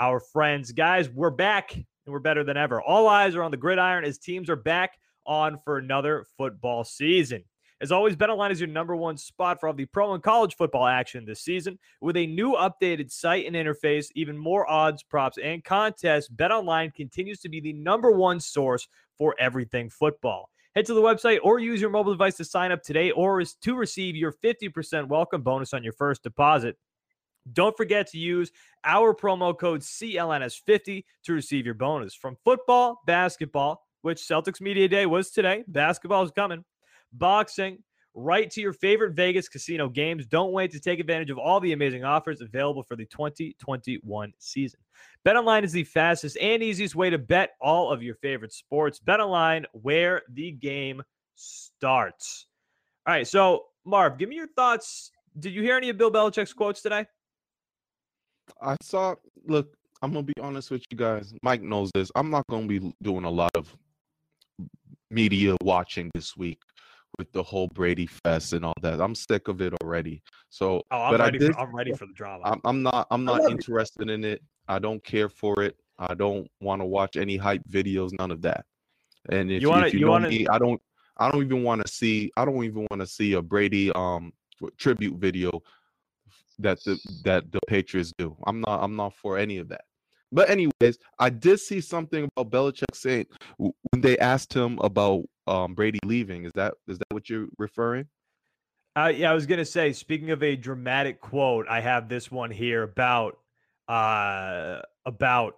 our 0.00 0.20
friends. 0.20 0.72
Guys, 0.72 1.10
we're 1.10 1.28
back 1.28 1.74
and 1.74 1.84
we're 2.06 2.20
better 2.20 2.42
than 2.42 2.56
ever. 2.56 2.80
All 2.80 3.06
eyes 3.06 3.34
are 3.34 3.42
on 3.42 3.50
the 3.50 3.58
gridiron 3.58 4.04
as 4.04 4.16
teams 4.16 4.48
are 4.48 4.56
back 4.56 4.92
on 5.26 5.58
for 5.62 5.76
another 5.76 6.24
football 6.38 6.84
season. 6.84 7.44
As 7.82 7.92
always, 7.92 8.16
BetOnline 8.16 8.50
is 8.50 8.60
your 8.60 8.68
number 8.68 8.96
one 8.96 9.18
spot 9.18 9.60
for 9.60 9.68
all 9.68 9.74
the 9.74 9.84
pro 9.84 10.14
and 10.14 10.22
college 10.22 10.56
football 10.56 10.86
action 10.86 11.26
this 11.26 11.42
season. 11.42 11.78
With 12.00 12.16
a 12.16 12.26
new 12.26 12.54
updated 12.54 13.12
site 13.12 13.46
and 13.46 13.54
interface, 13.54 14.06
even 14.14 14.38
more 14.38 14.68
odds, 14.68 15.02
props, 15.02 15.36
and 15.36 15.62
contests, 15.62 16.30
BetOnline 16.30 16.94
continues 16.94 17.40
to 17.40 17.50
be 17.50 17.60
the 17.60 17.74
number 17.74 18.10
one 18.10 18.40
source 18.40 18.88
for 19.18 19.36
everything 19.38 19.90
football. 19.90 20.48
Head 20.78 20.86
to 20.86 20.94
the 20.94 21.02
website 21.02 21.40
or 21.42 21.58
use 21.58 21.80
your 21.80 21.90
mobile 21.90 22.12
device 22.12 22.36
to 22.36 22.44
sign 22.44 22.70
up 22.70 22.84
today 22.84 23.10
or 23.10 23.40
is 23.40 23.54
to 23.62 23.74
receive 23.74 24.14
your 24.14 24.32
50% 24.32 25.08
welcome 25.08 25.42
bonus 25.42 25.74
on 25.74 25.82
your 25.82 25.92
first 25.92 26.22
deposit. 26.22 26.76
Don't 27.52 27.76
forget 27.76 28.06
to 28.10 28.18
use 28.18 28.52
our 28.84 29.12
promo 29.12 29.58
code 29.58 29.80
CLNS50 29.80 31.02
to 31.24 31.32
receive 31.32 31.64
your 31.64 31.74
bonus. 31.74 32.14
From 32.14 32.36
football, 32.44 33.00
basketball, 33.06 33.82
which 34.02 34.18
Celtics 34.18 34.60
Media 34.60 34.86
Day 34.86 35.04
was 35.04 35.32
today, 35.32 35.64
basketball 35.66 36.22
is 36.22 36.30
coming, 36.30 36.64
boxing, 37.12 37.82
right 38.18 38.50
to 38.50 38.60
your 38.60 38.72
favorite 38.72 39.14
Vegas 39.14 39.48
casino 39.48 39.88
games. 39.88 40.26
Don't 40.26 40.52
wait 40.52 40.70
to 40.72 40.80
take 40.80 40.98
advantage 41.00 41.30
of 41.30 41.38
all 41.38 41.60
the 41.60 41.72
amazing 41.72 42.04
offers 42.04 42.40
available 42.40 42.82
for 42.82 42.96
the 42.96 43.06
2021 43.06 44.32
season. 44.38 44.80
BetOnline 45.24 45.62
is 45.62 45.72
the 45.72 45.84
fastest 45.84 46.36
and 46.40 46.62
easiest 46.62 46.94
way 46.94 47.10
to 47.10 47.18
bet 47.18 47.50
all 47.60 47.90
of 47.90 48.02
your 48.02 48.16
favorite 48.16 48.52
sports. 48.52 49.00
BetOnline, 49.00 49.64
where 49.72 50.22
the 50.32 50.52
game 50.52 51.02
starts. 51.36 52.46
All 53.06 53.14
right, 53.14 53.26
so 53.26 53.66
Marv, 53.84 54.18
give 54.18 54.28
me 54.28 54.36
your 54.36 54.48
thoughts. 54.48 55.12
Did 55.38 55.52
you 55.52 55.62
hear 55.62 55.76
any 55.76 55.88
of 55.88 55.96
Bill 55.96 56.10
Belichick's 56.10 56.52
quotes 56.52 56.82
today? 56.82 57.06
I 58.60 58.76
saw. 58.82 59.14
Look, 59.46 59.74
I'm 60.02 60.12
gonna 60.12 60.24
be 60.24 60.34
honest 60.40 60.70
with 60.70 60.82
you 60.90 60.96
guys. 60.96 61.32
Mike 61.42 61.62
knows 61.62 61.90
this. 61.94 62.10
I'm 62.16 62.30
not 62.30 62.44
gonna 62.50 62.66
be 62.66 62.92
doing 63.02 63.24
a 63.24 63.30
lot 63.30 63.50
of 63.54 63.74
media 65.10 65.56
watching 65.62 66.10
this 66.14 66.36
week 66.36 66.60
with 67.18 67.32
the 67.32 67.42
whole 67.42 67.68
Brady 67.68 68.06
fest 68.06 68.52
and 68.52 68.64
all 68.64 68.74
that. 68.82 69.00
I'm 69.00 69.14
sick 69.14 69.48
of 69.48 69.60
it 69.60 69.74
already. 69.82 70.22
So, 70.50 70.82
oh, 70.90 71.02
I'm 71.02 71.12
but 71.12 71.20
ready. 71.20 71.36
I 71.36 71.38
did, 71.38 71.52
for, 71.54 71.60
I'm 71.60 71.74
ready 71.74 71.92
for 71.92 72.06
the 72.06 72.12
drama. 72.12 72.44
I'm, 72.44 72.60
I'm 72.64 72.82
not. 72.82 73.06
I'm 73.10 73.24
not 73.24 73.50
interested 73.50 74.08
it. 74.08 74.12
in 74.12 74.24
it. 74.24 74.42
I 74.68 74.78
don't 74.78 75.02
care 75.02 75.28
for 75.28 75.62
it. 75.62 75.76
I 75.98 76.14
don't 76.14 76.48
want 76.60 76.80
to 76.80 76.86
watch 76.86 77.16
any 77.16 77.36
hype 77.36 77.62
videos. 77.68 78.10
None 78.18 78.30
of 78.30 78.42
that. 78.42 78.64
And 79.30 79.50
if 79.50 79.60
you, 79.60 79.68
wanna, 79.68 79.88
if 79.88 79.94
you, 79.94 80.00
you 80.00 80.06
know 80.06 80.12
wanna... 80.12 80.28
me, 80.28 80.46
I 80.48 80.58
don't. 80.58 80.80
I 81.16 81.30
don't 81.30 81.42
even 81.44 81.64
want 81.64 81.84
to 81.84 81.92
see. 81.92 82.30
I 82.36 82.44
don't 82.44 82.62
even 82.64 82.86
want 82.90 83.00
to 83.00 83.06
see 83.06 83.32
a 83.32 83.42
Brady 83.42 83.90
um 83.92 84.32
tribute 84.76 85.16
video 85.16 85.62
that 86.60 86.82
the 86.84 86.98
that 87.24 87.50
the 87.50 87.60
Patriots 87.66 88.12
do. 88.16 88.36
I'm 88.46 88.60
not. 88.60 88.82
I'm 88.82 88.94
not 88.96 89.14
for 89.14 89.36
any 89.36 89.58
of 89.58 89.68
that. 89.68 89.82
But 90.30 90.50
anyways, 90.50 90.98
I 91.18 91.30
did 91.30 91.58
see 91.58 91.80
something 91.80 92.28
about 92.36 92.50
Belichick 92.52 92.94
saying 92.94 93.26
when 93.56 93.72
they 94.00 94.18
asked 94.18 94.52
him 94.52 94.78
about 94.82 95.24
um, 95.48 95.74
Brady 95.74 95.98
leaving. 96.04 96.44
Is 96.44 96.52
that 96.54 96.74
is 96.86 96.98
that 96.98 97.06
what 97.10 97.28
you're 97.28 97.48
referring? 97.58 98.06
Uh, 98.96 99.12
yeah, 99.14 99.30
I 99.30 99.34
was 99.34 99.46
gonna 99.46 99.64
say. 99.64 99.92
Speaking 99.92 100.30
of 100.30 100.42
a 100.42 100.56
dramatic 100.56 101.20
quote, 101.20 101.66
I 101.68 101.80
have 101.80 102.08
this 102.08 102.30
one 102.30 102.50
here 102.50 102.82
about 102.82 103.38
uh, 103.88 104.80
about 105.06 105.56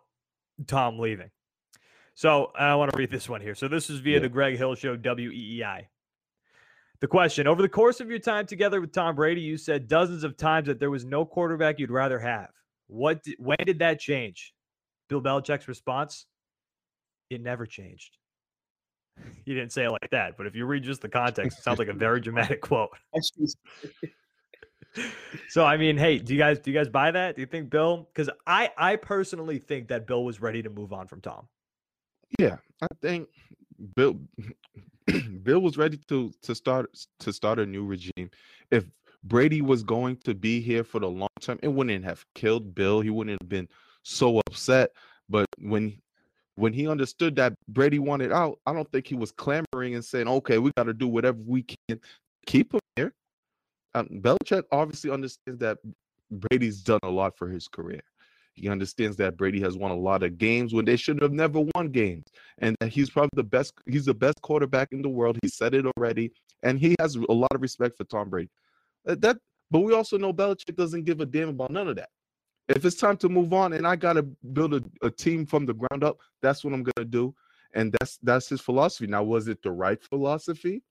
Tom 0.66 0.98
leaving. 0.98 1.30
So 2.14 2.52
I 2.58 2.74
want 2.74 2.92
to 2.92 2.98
read 2.98 3.10
this 3.10 3.28
one 3.28 3.40
here. 3.40 3.54
So 3.54 3.66
this 3.66 3.88
is 3.88 4.00
via 4.00 4.14
yeah. 4.14 4.20
the 4.20 4.28
Greg 4.28 4.58
Hill 4.58 4.74
Show, 4.74 4.96
WEEI. 4.96 5.86
The 7.00 7.06
question 7.06 7.46
Over 7.46 7.62
the 7.62 7.68
course 7.68 8.00
of 8.00 8.10
your 8.10 8.18
time 8.18 8.46
together 8.46 8.80
with 8.80 8.92
Tom 8.92 9.16
Brady, 9.16 9.40
you 9.40 9.56
said 9.56 9.88
dozens 9.88 10.22
of 10.22 10.36
times 10.36 10.66
that 10.66 10.78
there 10.78 10.90
was 10.90 11.04
no 11.04 11.24
quarterback 11.24 11.78
you'd 11.78 11.90
rather 11.90 12.18
have. 12.18 12.50
What? 12.88 13.22
Did, 13.22 13.36
when 13.38 13.56
did 13.64 13.78
that 13.78 14.00
change? 14.00 14.52
Bill 15.08 15.22
Belichick's 15.22 15.66
response: 15.66 16.26
It 17.30 17.40
never 17.40 17.64
changed. 17.64 18.18
He 19.46 19.54
didn't 19.54 19.72
say 19.72 19.84
it 19.84 19.90
like 19.90 20.10
that, 20.10 20.36
but 20.36 20.46
if 20.46 20.54
you 20.54 20.64
read 20.64 20.84
just 20.84 21.00
the 21.00 21.08
context, 21.08 21.58
it 21.58 21.62
sounds 21.62 21.78
like 21.78 21.88
a 21.88 21.92
very 21.92 22.20
dramatic 22.20 22.60
quote. 22.60 22.90
so 25.48 25.64
I 25.64 25.76
mean, 25.76 25.96
hey, 25.96 26.18
do 26.18 26.32
you 26.32 26.38
guys 26.38 26.60
do 26.60 26.70
you 26.70 26.76
guys 26.78 26.88
buy 26.88 27.10
that? 27.10 27.34
Do 27.34 27.40
you 27.40 27.46
think 27.46 27.70
Bill? 27.70 28.08
Because 28.12 28.30
I 28.46 28.70
I 28.76 28.96
personally 28.96 29.58
think 29.58 29.88
that 29.88 30.06
Bill 30.06 30.24
was 30.24 30.40
ready 30.40 30.62
to 30.62 30.70
move 30.70 30.92
on 30.92 31.08
from 31.08 31.20
Tom. 31.20 31.48
Yeah, 32.38 32.58
I 32.80 32.86
think 33.02 33.28
Bill 33.96 34.20
Bill 35.42 35.60
was 35.60 35.76
ready 35.76 35.98
to 36.08 36.32
to 36.42 36.54
start 36.54 36.90
to 37.20 37.32
start 37.32 37.58
a 37.58 37.66
new 37.66 37.84
regime. 37.84 38.30
If 38.70 38.84
Brady 39.24 39.62
was 39.62 39.82
going 39.82 40.16
to 40.24 40.34
be 40.34 40.60
here 40.60 40.84
for 40.84 41.00
the 41.00 41.08
long 41.08 41.28
term, 41.40 41.58
it 41.62 41.68
wouldn't 41.68 42.04
have 42.04 42.24
killed 42.34 42.74
Bill. 42.74 43.00
He 43.00 43.10
wouldn't 43.10 43.40
have 43.40 43.48
been 43.48 43.68
so 44.02 44.40
upset. 44.46 44.90
But 45.28 45.46
when 45.58 46.00
when 46.56 46.72
he 46.72 46.88
understood 46.88 47.36
that 47.36 47.54
Brady 47.68 47.98
wanted 47.98 48.32
out, 48.32 48.58
I 48.66 48.72
don't 48.72 48.90
think 48.92 49.06
he 49.06 49.14
was 49.14 49.32
clamoring 49.32 49.94
and 49.94 50.04
saying, 50.04 50.28
"Okay, 50.28 50.58
we 50.58 50.72
got 50.76 50.84
to 50.84 50.94
do 50.94 51.08
whatever 51.08 51.38
we 51.46 51.62
can 51.62 52.00
keep 52.46 52.72
him 52.74 52.80
here." 52.96 53.12
Um, 53.94 54.08
Belichick 54.20 54.64
obviously 54.70 55.10
understands 55.10 55.60
that 55.60 55.78
Brady's 56.30 56.82
done 56.82 57.00
a 57.02 57.10
lot 57.10 57.36
for 57.36 57.48
his 57.48 57.66
career. 57.68 58.02
He 58.54 58.68
understands 58.68 59.16
that 59.16 59.36
Brady 59.36 59.60
has 59.60 59.76
won 59.76 59.90
a 59.90 59.96
lot 59.96 60.22
of 60.22 60.36
games 60.36 60.74
when 60.74 60.84
they 60.84 60.96
should 60.96 61.22
have 61.22 61.32
never 61.32 61.60
won 61.74 61.88
games, 61.88 62.26
and 62.58 62.76
that 62.80 62.88
he's 62.88 63.10
probably 63.10 63.30
the 63.34 63.44
best. 63.44 63.72
He's 63.86 64.04
the 64.04 64.14
best 64.14 64.40
quarterback 64.42 64.88
in 64.92 65.02
the 65.02 65.08
world. 65.08 65.38
He 65.42 65.48
said 65.48 65.74
it 65.74 65.86
already, 65.96 66.32
and 66.62 66.78
he 66.78 66.94
has 66.98 67.16
a 67.16 67.32
lot 67.32 67.52
of 67.54 67.62
respect 67.62 67.96
for 67.96 68.04
Tom 68.04 68.28
Brady. 68.28 68.50
Uh, 69.08 69.16
that, 69.20 69.38
but 69.70 69.80
we 69.80 69.94
also 69.94 70.18
know 70.18 70.32
Belichick 70.32 70.76
doesn't 70.76 71.04
give 71.04 71.20
a 71.20 71.26
damn 71.26 71.50
about 71.50 71.70
none 71.70 71.88
of 71.88 71.96
that. 71.96 72.10
If 72.70 72.84
it's 72.84 72.96
time 72.96 73.16
to 73.18 73.28
move 73.28 73.52
on 73.52 73.72
and 73.72 73.86
I 73.86 73.96
gotta 73.96 74.22
build 74.22 74.74
a, 74.74 74.82
a 75.02 75.10
team 75.10 75.44
from 75.44 75.66
the 75.66 75.74
ground 75.74 76.04
up, 76.04 76.18
that's 76.40 76.64
what 76.64 76.72
I'm 76.72 76.84
gonna 76.84 77.06
do. 77.06 77.34
And 77.74 77.94
that's 77.98 78.18
that's 78.22 78.48
his 78.48 78.60
philosophy. 78.60 79.06
Now, 79.06 79.22
was 79.22 79.48
it 79.48 79.62
the 79.62 79.72
right 79.72 80.02
philosophy? 80.02 80.82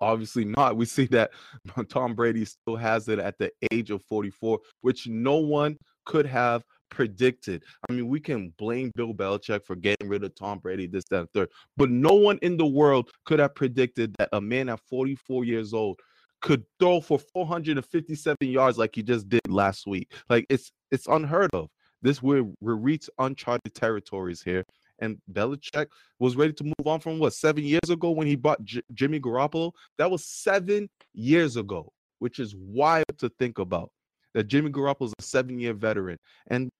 Obviously 0.00 0.44
not. 0.44 0.76
We 0.76 0.84
see 0.84 1.06
that 1.06 1.30
Tom 1.88 2.14
Brady 2.14 2.44
still 2.44 2.76
has 2.76 3.08
it 3.08 3.20
at 3.20 3.38
the 3.38 3.52
age 3.70 3.90
of 3.90 4.02
44, 4.02 4.58
which 4.80 5.06
no 5.06 5.36
one 5.36 5.78
could 6.04 6.26
have 6.26 6.64
predicted. 6.90 7.62
I 7.88 7.92
mean, 7.92 8.08
we 8.08 8.20
can 8.20 8.52
blame 8.58 8.90
Bill 8.96 9.14
Belichick 9.14 9.64
for 9.64 9.76
getting 9.76 10.08
rid 10.08 10.24
of 10.24 10.34
Tom 10.34 10.58
Brady, 10.58 10.86
this, 10.86 11.04
that, 11.10 11.20
and 11.20 11.30
third, 11.32 11.50
but 11.76 11.90
no 11.90 12.14
one 12.14 12.38
in 12.42 12.56
the 12.56 12.66
world 12.66 13.10
could 13.24 13.38
have 13.38 13.54
predicted 13.54 14.14
that 14.18 14.28
a 14.32 14.40
man 14.40 14.68
at 14.68 14.80
44 14.88 15.44
years 15.44 15.72
old 15.72 15.98
could 16.42 16.64
throw 16.78 17.00
for 17.00 17.18
457 17.18 18.36
yards 18.42 18.78
like 18.78 18.94
he 18.94 19.02
just 19.02 19.28
did 19.28 19.40
last 19.48 19.86
week. 19.86 20.12
Like 20.28 20.46
it's 20.48 20.70
it's 20.90 21.06
unheard 21.06 21.50
of. 21.54 21.68
This 22.02 22.22
we're 22.22 22.46
we're 22.60 22.74
reached 22.76 23.10
uncharted 23.18 23.74
territories 23.74 24.42
here. 24.42 24.64
And 24.98 25.18
Belichick 25.32 25.88
was 26.18 26.36
ready 26.36 26.52
to 26.54 26.64
move 26.64 26.86
on 26.86 27.00
from 27.00 27.18
what 27.18 27.34
seven 27.34 27.64
years 27.64 27.90
ago 27.90 28.10
when 28.10 28.26
he 28.26 28.36
bought 28.36 28.64
J- 28.64 28.82
Jimmy 28.94 29.20
Garoppolo. 29.20 29.72
That 29.98 30.10
was 30.10 30.24
seven 30.24 30.88
years 31.12 31.56
ago, 31.56 31.92
which 32.18 32.38
is 32.38 32.54
wild 32.56 33.04
to 33.18 33.28
think 33.38 33.58
about. 33.58 33.90
That 34.34 34.44
Jimmy 34.44 34.70
Garoppolo 34.70 35.06
is 35.06 35.14
a 35.18 35.22
seven-year 35.22 35.74
veteran, 35.74 36.18
and 36.48 36.70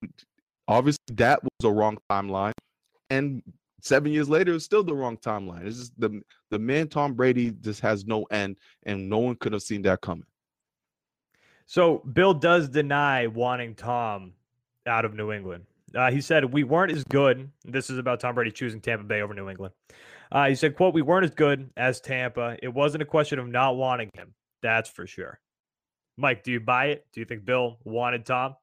obviously 0.67 1.15
that 1.15 1.43
was 1.43 1.51
a 1.63 1.71
wrong 1.71 1.97
timeline. 2.09 2.53
And 3.09 3.41
seven 3.81 4.11
years 4.11 4.29
later, 4.29 4.53
it's 4.53 4.65
still 4.65 4.83
the 4.83 4.93
wrong 4.93 5.17
timeline. 5.17 5.65
It's 5.65 5.77
just 5.77 5.99
the 5.99 6.21
the 6.51 6.59
man 6.59 6.87
Tom 6.87 7.13
Brady 7.13 7.51
just 7.51 7.81
has 7.81 8.05
no 8.05 8.23
end, 8.25 8.57
and 8.85 9.09
no 9.09 9.19
one 9.19 9.35
could 9.35 9.53
have 9.53 9.63
seen 9.63 9.81
that 9.83 10.01
coming. 10.01 10.25
So 11.67 11.99
Bill 11.99 12.33
does 12.33 12.69
deny 12.69 13.27
wanting 13.27 13.75
Tom 13.75 14.33
out 14.87 15.03
of 15.03 15.13
New 15.13 15.33
England. 15.33 15.65
Uh, 15.93 16.09
he 16.09 16.21
said 16.21 16.45
we 16.45 16.63
weren't 16.63 16.91
as 16.91 17.03
good. 17.03 17.51
This 17.65 17.89
is 17.89 17.97
about 17.97 18.21
Tom 18.21 18.35
Brady 18.35 18.51
choosing 18.51 18.81
Tampa 18.81 19.03
Bay 19.03 19.21
over 19.21 19.33
New 19.33 19.49
England. 19.49 19.73
Uh, 20.31 20.47
he 20.47 20.55
said, 20.55 20.75
"quote 20.75 20.93
We 20.93 21.01
weren't 21.01 21.25
as 21.25 21.31
good 21.31 21.69
as 21.77 22.01
Tampa. 22.01 22.57
It 22.63 22.69
wasn't 22.69 23.03
a 23.03 23.05
question 23.05 23.37
of 23.37 23.47
not 23.47 23.75
wanting 23.75 24.09
him. 24.13 24.33
That's 24.61 24.89
for 24.89 25.05
sure." 25.05 25.39
Mike, 26.17 26.43
do 26.43 26.51
you 26.51 26.59
buy 26.59 26.87
it? 26.87 27.05
Do 27.13 27.19
you 27.19 27.25
think 27.25 27.45
Bill 27.45 27.77
wanted 27.83 28.25
Tom? 28.25 28.55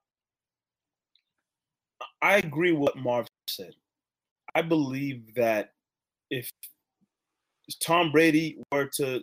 I 2.20 2.38
agree 2.38 2.72
with 2.72 2.80
what 2.80 2.96
Marv 2.96 3.26
said. 3.48 3.74
I 4.54 4.62
believe 4.62 5.34
that 5.36 5.72
if 6.30 6.50
Tom 7.80 8.10
Brady 8.10 8.58
were 8.72 8.90
to 8.96 9.22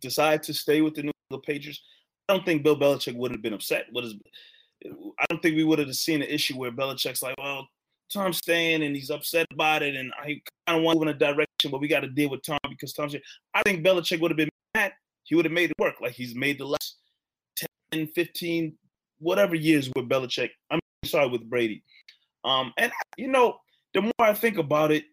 decide 0.00 0.42
to 0.44 0.54
stay 0.54 0.82
with 0.82 0.94
the 0.94 1.04
New 1.04 1.12
England 1.30 1.44
Patriots, 1.46 1.80
I 2.28 2.34
don't 2.34 2.44
think 2.44 2.62
Bill 2.62 2.78
Belichick 2.78 3.16
would 3.16 3.30
have 3.30 3.42
been 3.42 3.54
upset. 3.54 3.86
What 3.92 4.04
is 4.04 4.14
I 4.84 5.24
don't 5.30 5.40
think 5.42 5.56
we 5.56 5.64
would 5.64 5.78
have 5.78 5.94
seen 5.94 6.22
an 6.22 6.28
issue 6.28 6.58
where 6.58 6.70
Belichick's 6.70 7.22
like, 7.22 7.36
well, 7.38 7.66
Tom's 8.12 8.38
staying 8.38 8.82
and 8.82 8.94
he's 8.94 9.10
upset 9.10 9.46
about 9.52 9.82
it, 9.82 9.96
and 9.96 10.12
I 10.18 10.40
kind 10.66 10.78
of 10.78 10.82
want 10.82 10.96
to 10.96 11.00
move 11.00 11.08
in 11.08 11.14
a 11.14 11.18
direction, 11.18 11.70
but 11.70 11.80
we 11.80 11.88
got 11.88 12.00
to 12.00 12.08
deal 12.08 12.30
with 12.30 12.42
Tom 12.42 12.58
because 12.68 12.92
Tom's. 12.92 13.12
Here. 13.12 13.22
I 13.54 13.62
think 13.62 13.84
Belichick 13.84 14.20
would 14.20 14.30
have 14.30 14.36
been 14.36 14.48
mad. 14.74 14.92
He 15.24 15.34
would 15.34 15.44
have 15.44 15.52
made 15.52 15.70
it 15.70 15.78
work 15.80 16.00
like 16.00 16.12
he's 16.12 16.34
made 16.34 16.58
the 16.58 16.66
last 16.66 16.96
10, 17.92 18.08
15, 18.08 18.76
whatever 19.18 19.54
years 19.54 19.90
with 19.96 20.08
Belichick. 20.08 20.50
I'm 20.70 20.78
sorry 21.04 21.28
with 21.28 21.48
Brady. 21.48 21.82
Um, 22.44 22.72
and 22.76 22.92
you 23.16 23.28
know, 23.28 23.58
the 23.94 24.02
more 24.02 24.12
I 24.20 24.34
think 24.34 24.58
about 24.58 24.92
it, 24.92 25.04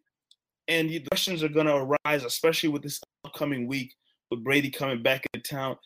and 0.67 0.89
the 0.89 0.99
questions 1.11 1.43
are 1.43 1.49
going 1.49 1.65
to 1.65 1.75
arise, 2.05 2.23
especially 2.23 2.69
with 2.69 2.83
this 2.83 3.01
upcoming 3.25 3.67
week 3.67 3.93
with 4.29 4.43
Brady 4.43 4.69
coming 4.69 5.01
back 5.01 5.25
into 5.33 5.47
town. 5.47 5.77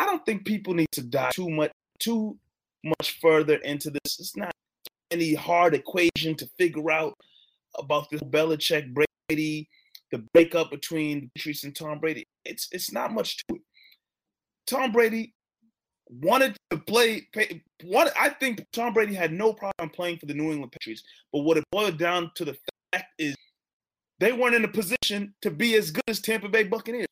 I 0.00 0.06
don't 0.06 0.24
think 0.24 0.46
people 0.46 0.72
need 0.72 0.90
to 0.92 1.02
dive 1.02 1.32
too 1.32 1.50
much 1.50 1.70
too 1.98 2.38
much 2.82 3.18
further 3.20 3.56
into 3.56 3.90
this. 3.90 4.18
It's 4.18 4.34
not 4.34 4.50
any 5.10 5.34
hard 5.34 5.74
equation 5.74 6.34
to 6.36 6.48
figure 6.58 6.90
out 6.90 7.14
about 7.78 8.08
this 8.08 8.22
Belichick 8.22 8.94
Brady, 8.94 9.68
the 10.10 10.24
breakup 10.32 10.70
between 10.70 11.30
Patriots 11.34 11.64
and 11.64 11.76
Tom 11.76 12.00
Brady. 12.00 12.24
It's 12.46 12.66
it's 12.72 12.90
not 12.90 13.12
much 13.12 13.36
to 13.36 13.56
it. 13.56 13.62
Tom 14.66 14.90
Brady 14.90 15.34
wanted 16.08 16.56
to 16.70 16.78
play. 16.78 17.28
What 17.84 18.10
I 18.18 18.30
think 18.30 18.64
Tom 18.72 18.94
Brady 18.94 19.12
had 19.12 19.34
no 19.34 19.52
problem 19.52 19.90
playing 19.90 20.16
for 20.16 20.24
the 20.24 20.34
New 20.34 20.50
England 20.50 20.72
Patriots, 20.72 21.02
but 21.30 21.40
what 21.40 21.58
it 21.58 21.64
boiled 21.70 21.98
down 21.98 22.30
to 22.36 22.46
the 22.46 22.56
fact 22.94 23.04
is 23.18 23.36
they 24.18 24.32
weren't 24.32 24.54
in 24.54 24.64
a 24.64 24.68
position 24.68 25.34
to 25.42 25.50
be 25.50 25.74
as 25.74 25.90
good 25.90 26.04
as 26.08 26.20
Tampa 26.20 26.48
Bay 26.48 26.64
Buccaneers. 26.64 27.06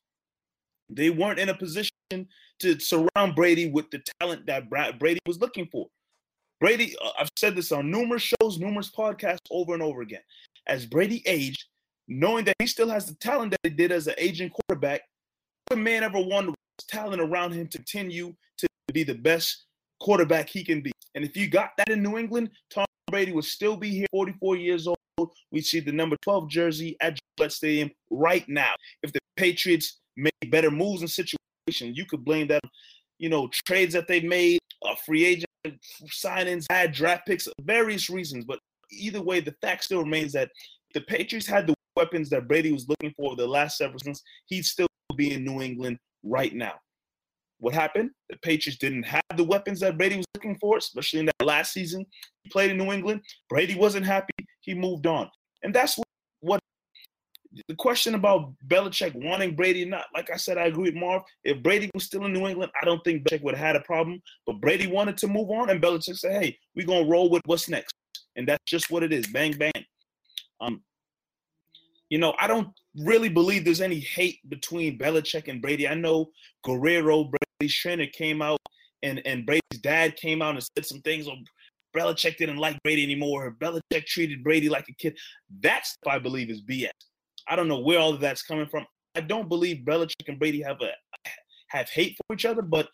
They 0.89 1.09
weren't 1.09 1.39
in 1.39 1.49
a 1.49 1.53
position 1.53 1.91
to 2.11 2.79
surround 2.79 3.35
Brady 3.35 3.69
with 3.69 3.89
the 3.91 4.01
talent 4.19 4.45
that 4.47 4.69
Brady 4.69 5.19
was 5.25 5.39
looking 5.39 5.67
for. 5.71 5.87
Brady, 6.59 6.95
uh, 7.01 7.11
I've 7.17 7.29
said 7.37 7.55
this 7.55 7.71
on 7.71 7.89
numerous 7.89 8.23
shows, 8.23 8.59
numerous 8.59 8.91
podcasts 8.91 9.47
over 9.49 9.73
and 9.73 9.81
over 9.81 10.01
again. 10.01 10.21
As 10.67 10.85
Brady 10.85 11.23
aged, 11.25 11.65
knowing 12.07 12.43
that 12.45 12.55
he 12.59 12.67
still 12.67 12.89
has 12.89 13.05
the 13.05 13.15
talent 13.15 13.51
that 13.51 13.59
he 13.63 13.69
did 13.69 13.91
as 13.91 14.07
an 14.07 14.15
aging 14.17 14.49
quarterback, 14.49 15.01
no 15.69 15.77
man 15.77 16.03
ever 16.03 16.19
wanted 16.19 16.55
talent 16.87 17.21
around 17.21 17.53
him 17.53 17.67
to 17.67 17.77
continue 17.77 18.33
to 18.57 18.67
be 18.93 19.03
the 19.03 19.13
best 19.13 19.65
quarterback 19.99 20.49
he 20.49 20.63
can 20.63 20.81
be. 20.81 20.91
And 21.15 21.23
if 21.23 21.35
you 21.35 21.47
got 21.47 21.71
that 21.77 21.89
in 21.89 22.01
New 22.01 22.17
England, 22.17 22.49
Tom 22.69 22.85
Brady 23.09 23.31
would 23.31 23.45
still 23.45 23.75
be 23.75 23.89
here, 23.89 24.07
44 24.11 24.55
years 24.55 24.87
old. 24.87 24.97
We 25.51 25.61
see 25.61 25.79
the 25.79 25.91
number 25.91 26.15
12 26.21 26.49
jersey 26.49 26.95
at 27.01 27.19
Gillette 27.37 27.51
Stadium 27.51 27.91
right 28.09 28.47
now. 28.47 28.71
If 29.03 29.11
the 29.11 29.19
Patriots 29.35 29.99
made 30.19 30.51
better 30.51 30.71
moves 30.71 31.01
in 31.01 31.07
situations, 31.07 31.97
you 31.97 32.05
could 32.05 32.23
blame 32.25 32.47
that, 32.47 32.61
you 33.17 33.29
know, 33.29 33.49
trades 33.65 33.93
that 33.93 34.07
they 34.07 34.21
made, 34.21 34.59
uh, 34.85 34.95
free 35.05 35.25
agent 35.25 35.45
signings, 36.07 36.65
had 36.69 36.91
draft 36.91 37.25
picks, 37.27 37.47
various 37.61 38.09
reasons. 38.09 38.45
But 38.45 38.59
either 38.91 39.21
way, 39.21 39.39
the 39.39 39.55
fact 39.61 39.83
still 39.83 40.03
remains 40.03 40.33
that 40.33 40.49
the 40.93 41.01
Patriots 41.01 41.47
had 41.47 41.67
the 41.67 41.75
weapons 41.95 42.29
that 42.29 42.47
Brady 42.47 42.71
was 42.71 42.87
looking 42.87 43.13
for 43.17 43.35
the 43.35 43.47
last 43.47 43.77
several 43.77 43.99
seasons. 43.99 44.23
He'd 44.47 44.65
still 44.65 44.87
be 45.15 45.33
in 45.33 45.43
New 45.43 45.61
England 45.61 45.97
right 46.23 46.53
now. 46.53 46.73
What 47.59 47.73
happened? 47.73 48.11
The 48.29 48.37
Patriots 48.37 48.79
didn't 48.79 49.03
have 49.03 49.21
the 49.35 49.43
weapons 49.43 49.81
that 49.81 49.97
Brady 49.97 50.15
was 50.15 50.25
looking 50.33 50.57
for, 50.59 50.77
especially 50.77 51.19
in 51.19 51.25
that 51.25 51.45
last 51.45 51.73
season. 51.73 52.05
He 52.43 52.49
played 52.49 52.71
in 52.71 52.77
New 52.77 52.93
England. 52.93 53.21
Brady 53.49 53.75
wasn't 53.75 54.05
happy. 54.05 54.33
He 54.61 54.73
moved 54.73 55.07
on. 55.07 55.29
And 55.61 55.73
that's 55.73 55.99
what 56.39 56.61
the 57.67 57.75
question 57.75 58.15
about 58.15 58.53
Belichick 58.67 59.13
wanting 59.15 59.55
Brady 59.55 59.85
not, 59.85 60.05
like 60.13 60.29
I 60.29 60.37
said, 60.37 60.57
I 60.57 60.65
agree 60.65 60.91
with 60.91 60.95
Marv. 60.95 61.23
If 61.43 61.61
Brady 61.63 61.89
was 61.93 62.05
still 62.05 62.25
in 62.25 62.33
New 62.33 62.47
England, 62.47 62.71
I 62.81 62.85
don't 62.85 63.03
think 63.03 63.23
Belichick 63.23 63.43
would 63.43 63.55
have 63.55 63.65
had 63.65 63.75
a 63.75 63.81
problem. 63.81 64.21
But 64.45 64.61
Brady 64.61 64.87
wanted 64.87 65.17
to 65.17 65.27
move 65.27 65.49
on, 65.49 65.69
and 65.69 65.81
Belichick 65.81 66.17
said, 66.17 66.41
hey, 66.41 66.57
we're 66.75 66.85
going 66.85 67.05
to 67.05 67.11
roll 67.11 67.29
with 67.29 67.41
what's 67.45 67.69
next. 67.69 67.93
And 68.35 68.47
that's 68.47 68.63
just 68.65 68.89
what 68.89 69.03
it 69.03 69.11
is. 69.11 69.27
Bang, 69.27 69.53
bang. 69.53 69.71
Um, 70.61 70.81
you 72.09 72.17
know, 72.17 72.33
I 72.39 72.47
don't 72.47 72.69
really 72.95 73.29
believe 73.29 73.65
there's 73.65 73.81
any 73.81 73.99
hate 73.99 74.39
between 74.49 74.97
Belichick 74.97 75.47
and 75.47 75.61
Brady. 75.61 75.87
I 75.87 75.93
know 75.93 76.29
Guerrero, 76.63 77.29
Brady's 77.59 77.75
trainer, 77.75 78.07
came 78.07 78.41
out 78.41 78.59
and, 79.03 79.21
and 79.25 79.45
Brady's 79.45 79.79
dad 79.81 80.15
came 80.15 80.41
out 80.41 80.55
and 80.55 80.63
said 80.63 80.85
some 80.85 81.01
things 81.01 81.27
on 81.27 81.45
Belichick 81.95 82.37
didn't 82.37 82.57
like 82.57 82.81
Brady 82.83 83.03
anymore. 83.03 83.55
Belichick 83.59 84.05
treated 84.05 84.43
Brady 84.43 84.69
like 84.69 84.87
a 84.89 84.93
kid. 84.93 85.17
That 85.61 85.85
stuff 85.85 86.13
I 86.13 86.19
believe 86.19 86.49
is 86.49 86.61
BS. 86.61 86.89
I 87.49 87.55
don't 87.55 87.67
know 87.67 87.79
where 87.79 87.99
all 87.99 88.13
of 88.13 88.19
that's 88.19 88.43
coming 88.43 88.67
from. 88.67 88.85
I 89.15 89.21
don't 89.21 89.49
believe 89.49 89.83
Belichick 89.85 90.27
and 90.27 90.39
Brady 90.39 90.61
have 90.61 90.77
a 90.81 90.91
have 91.69 91.89
hate 91.89 92.15
for 92.17 92.33
each 92.33 92.45
other, 92.45 92.61
but 92.61 92.87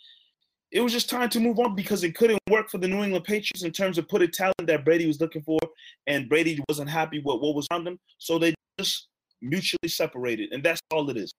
it 0.71 0.81
was 0.81 0.91
just 0.91 1.09
time 1.09 1.29
to 1.29 1.39
move 1.39 1.59
on 1.59 1.75
because 1.75 2.03
it 2.03 2.15
couldn't 2.15 2.39
work 2.49 2.69
for 2.69 2.77
the 2.77 2.87
New 2.87 3.03
England 3.03 3.25
Patriots 3.25 3.63
in 3.63 3.71
terms 3.71 3.97
of 3.97 4.07
putting 4.07 4.31
talent 4.31 4.65
that 4.65 4.83
Brady 4.83 5.07
was 5.07 5.21
looking 5.21 5.41
for, 5.43 5.59
and 6.07 6.27
Brady 6.27 6.61
wasn't 6.67 6.89
happy 6.89 7.19
with 7.19 7.41
what 7.41 7.55
was 7.55 7.67
around 7.71 7.85
them. 7.85 7.99
So 8.17 8.39
they 8.39 8.53
just 8.79 9.07
mutually 9.41 9.87
separated, 9.87 10.51
and 10.51 10.63
that's 10.63 10.81
all 10.91 11.09
it 11.09 11.17
is. 11.17 11.31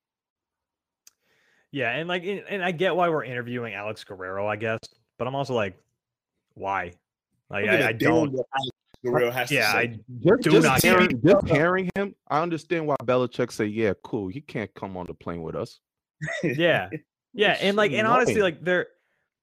Yeah, 1.73 1.91
and 1.91 2.09
like, 2.09 2.25
and 2.25 2.65
I 2.65 2.71
get 2.71 2.97
why 2.97 3.09
we're 3.09 3.25
interviewing 3.25 3.75
Alex 3.75 4.05
Guerrero, 4.05 4.47
I 4.47 4.57
guess, 4.57 4.79
but 5.19 5.27
I'm 5.27 5.35
also 5.35 5.55
like, 5.55 5.77
why? 6.55 6.93
Like, 7.51 7.69
I, 7.69 7.89
I 7.89 7.93
don't. 7.93 8.35
Guerrero 9.07 9.31
has 9.31 9.51
yeah, 9.51 9.73
to 9.73 9.79
I 9.79 9.87
Just, 9.87 10.43
do 10.43 10.51
just 10.51 10.67
not 10.67 10.83
hearing, 10.83 11.21
just 11.25 11.49
hearing 11.49 11.91
him, 11.95 12.15
I 12.29 12.41
understand 12.43 12.87
why 12.87 12.97
Belichick 13.05 13.53
say, 13.53 13.67
"Yeah, 13.67 13.93
cool. 14.03 14.29
He 14.29 14.41
can't 14.41 14.73
come 14.75 14.97
on 14.97 15.07
the 15.07 15.15
plane 15.15 15.43
with 15.43 15.55
us." 15.55 15.81
yeah, 16.43 16.89
yeah, 17.35 17.57
and 17.61 17.77
like, 17.77 17.93
and 17.93 18.07
honestly, 18.07 18.35
annoying. 18.35 18.55
like, 18.55 18.65
there, 18.65 18.87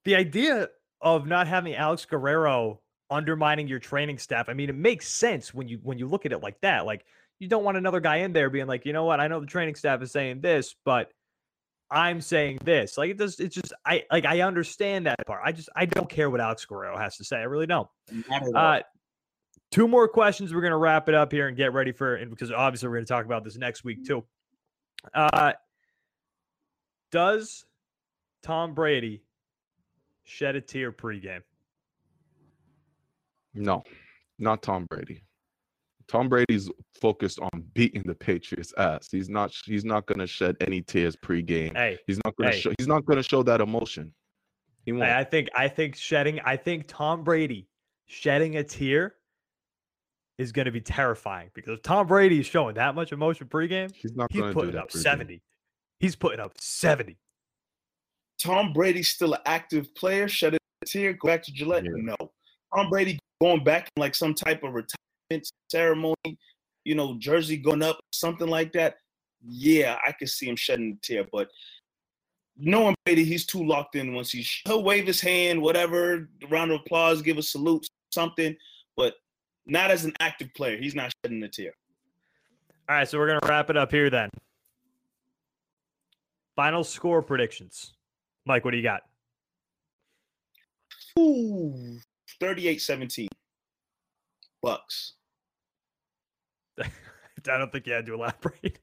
the 0.06 0.16
idea 0.16 0.70
of 1.02 1.28
not 1.28 1.48
having 1.48 1.76
Alex 1.76 2.06
Guerrero 2.06 2.80
undermining 3.10 3.68
your 3.68 3.80
training 3.80 4.18
staff. 4.18 4.50
I 4.50 4.54
mean, 4.54 4.70
it 4.70 4.76
makes 4.76 5.08
sense 5.08 5.54
when 5.54 5.68
you 5.68 5.80
when 5.84 5.98
you 5.98 6.08
look 6.08 6.26
at 6.26 6.32
it 6.32 6.42
like 6.42 6.60
that. 6.62 6.86
Like, 6.86 7.06
you 7.40 7.48
don't 7.48 7.64
want 7.64 7.78
another 7.78 8.00
guy 8.00 8.18
in 8.18 8.34
there 8.34 8.50
being 8.50 8.68
like, 8.68 8.86
you 8.86 8.94
know 8.94 9.06
what? 9.06 9.20
I 9.20 9.28
know 9.28 9.40
the 9.40 9.46
training 9.46 9.76
staff 9.76 10.02
is 10.02 10.12
saying 10.12 10.42
this, 10.42 10.76
but 10.84 11.12
I'm 11.92 12.22
saying 12.22 12.60
this. 12.64 12.98
Like, 12.98 13.12
it 13.12 13.18
does. 13.18 13.40
It's 13.40 13.56
just 13.56 13.74
I 13.86 14.04
like 14.12 14.26
I 14.26 14.42
understand 14.42 15.06
that 15.06 15.26
part. 15.28 15.42
I 15.46 15.52
just 15.52 15.70
I 15.76 15.86
don't 15.86 16.10
care 16.10 16.30
what 16.30 16.42
Alex 16.42 16.66
Guerrero 16.66 16.98
has 16.98 17.18
to 17.18 17.24
say. 17.24 17.38
I 17.38 17.44
really 17.44 17.68
don't. 17.68 17.88
Uh, 18.56 18.80
two 19.74 19.88
more 19.88 20.08
questions. 20.08 20.54
We're 20.54 20.62
gonna 20.62 20.78
wrap 20.78 21.10
it 21.10 21.16
up 21.16 21.32
here 21.32 21.48
and 21.48 21.58
get 21.58 21.74
ready 21.74 21.92
for 21.92 22.16
and 22.16 22.30
because 22.30 22.52
obviously 22.52 22.88
we're 22.88 22.96
gonna 22.96 23.06
talk 23.08 23.26
about 23.26 23.44
this 23.44 23.58
next 23.58 23.84
week 23.84 24.06
too. 24.06 24.24
Uh, 25.14 25.54
does 27.12 27.66
Tom 28.44 28.74
Brady 28.74 29.24
shed 30.24 30.56
a 30.56 30.62
tear 30.62 30.92
pregame? 30.92 31.42
No, 33.54 33.84
not 34.40 34.62
Tom 34.62 34.86
Brady. 34.90 35.24
Tom 36.08 36.30
Brady's 36.30 36.70
focused 37.02 37.40
on 37.40 37.64
beating 37.74 38.04
the 38.06 38.14
Patriots' 38.14 38.74
ass. 38.78 39.08
He's 39.12 39.30
not. 39.30 39.54
He's 39.66 39.86
not 39.86 40.06
going 40.06 40.20
to 40.20 40.28
shed 40.28 40.56
any 40.62 40.82
tears 40.82 41.16
pregame. 41.16 41.76
Hey, 41.76 41.98
He's 42.08 42.20
not 42.26 42.36
going 42.36 42.50
to 42.50 42.56
hey. 42.56 42.62
show. 42.62 42.74
He's 42.78 42.88
not 42.88 43.06
going 43.06 43.18
to 43.18 43.24
show 43.24 43.42
that 43.44 43.62
emotion. 43.62 44.14
He 44.86 44.92
won't. 44.92 45.04
I 45.04 45.20
I 45.20 45.24
think 45.24 45.50
I 45.56 45.68
think 45.68 45.96
shedding 45.96 46.40
I 46.42 46.58
think 46.58 46.86
Tom 46.88 47.24
Brady 47.24 47.68
shedding 48.06 48.58
a 48.58 48.64
tear 48.64 49.16
is 50.38 50.52
going 50.52 50.66
to 50.66 50.72
be 50.72 50.82
terrifying 50.82 51.50
because 51.54 51.78
if 51.78 51.84
Tom 51.84 52.08
Brady 52.08 52.40
is 52.40 52.46
showing 52.46 52.76
that 52.76 52.96
much 52.96 53.12
emotion 53.12 53.48
pregame, 53.48 53.94
he's 53.94 54.16
not 54.16 54.32
he's 54.32 54.42
going 54.42 54.54
to 54.54 54.54
do 54.54 54.60
putting 54.60 54.76
that. 54.76 54.84
up 54.84 54.90
pregame. 54.90 55.02
70. 55.02 55.42
He's 56.00 56.16
putting 56.16 56.40
up 56.40 56.54
70. 56.60 57.18
Tom 58.42 58.74
Brady's 58.74 59.10
still 59.10 59.34
an 59.34 59.40
active 59.46 59.94
player. 59.96 60.28
Shed 60.28 60.56
a 60.56 60.58
tear. 60.86 61.14
Go 61.14 61.28
back 61.28 61.44
to 61.44 61.52
Gillette. 61.52 61.86
Yeah. 61.86 61.92
No. 61.96 62.32
Tom 62.76 62.90
Brady 62.90 63.20
going 63.42 63.64
back 63.64 63.90
in 63.96 64.02
like 64.02 64.16
some 64.16 64.34
type 64.34 64.64
of 64.64 64.74
retirement 64.74 65.50
ceremony, 65.70 66.38
you 66.84 66.96
know, 66.96 67.16
jersey 67.20 67.58
going 67.58 67.84
up, 67.84 68.00
something 68.12 68.48
like 68.48 68.74
that. 68.74 68.96
Yeah, 69.46 69.98
I 70.06 70.12
could 70.14 70.30
see 70.30 70.48
him 70.48 70.56
shedding 70.56 70.98
a 70.98 71.06
tear. 71.06 71.26
But 71.32 71.50
knowing 72.58 72.96
Brady, 73.06 73.24
he's 73.24 73.46
too 73.46 73.66
locked 73.66 73.96
in. 73.96 74.14
Once 74.14 74.32
he 74.32 74.46
he'll 74.66 74.84
wave 74.84 75.08
his 75.08 75.22
hand, 75.22 75.62
whatever, 75.62 76.30
round 76.50 76.72
of 76.72 76.82
applause, 76.82 77.22
give 77.22 77.38
a 77.38 77.44
salute, 77.44 77.86
something. 78.14 78.56
But 78.96 79.16
not 79.66 79.92
as 79.92 80.06
an 80.06 80.14
active 80.20 80.54
player. 80.54 80.78
He's 80.78 80.96
not 80.96 81.14
shedding 81.24 81.42
a 81.44 81.48
tear. 81.48 81.74
All 82.90 82.96
right, 82.96 83.08
so 83.08 83.18
we're 83.18 83.28
to 83.40 83.48
wrap 83.48 83.70
it 83.70 83.78
up 83.78 83.92
here 83.92 84.10
then. 84.10 84.30
Final 86.56 86.84
score 86.84 87.22
predictions. 87.22 87.94
Mike, 88.46 88.66
what 88.66 88.72
do 88.72 88.78
you 88.78 88.84
got? 88.84 89.02
Ooh, 91.18 91.98
38-17. 92.42 93.28
Bucks. 94.62 95.14
I 96.82 96.88
don't 97.46 97.72
think 97.72 97.88
you 97.88 97.94
had 97.94 98.06
to 98.06 98.14
elaborate. 98.14 98.80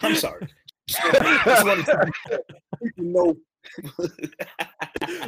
I'm 0.00 0.14
sorry. 0.14 0.46
Just 0.86 1.66
wanted 1.66 1.86
to 1.86 2.10
be- 2.30 2.36
people 2.82 3.04
know. 3.04 3.36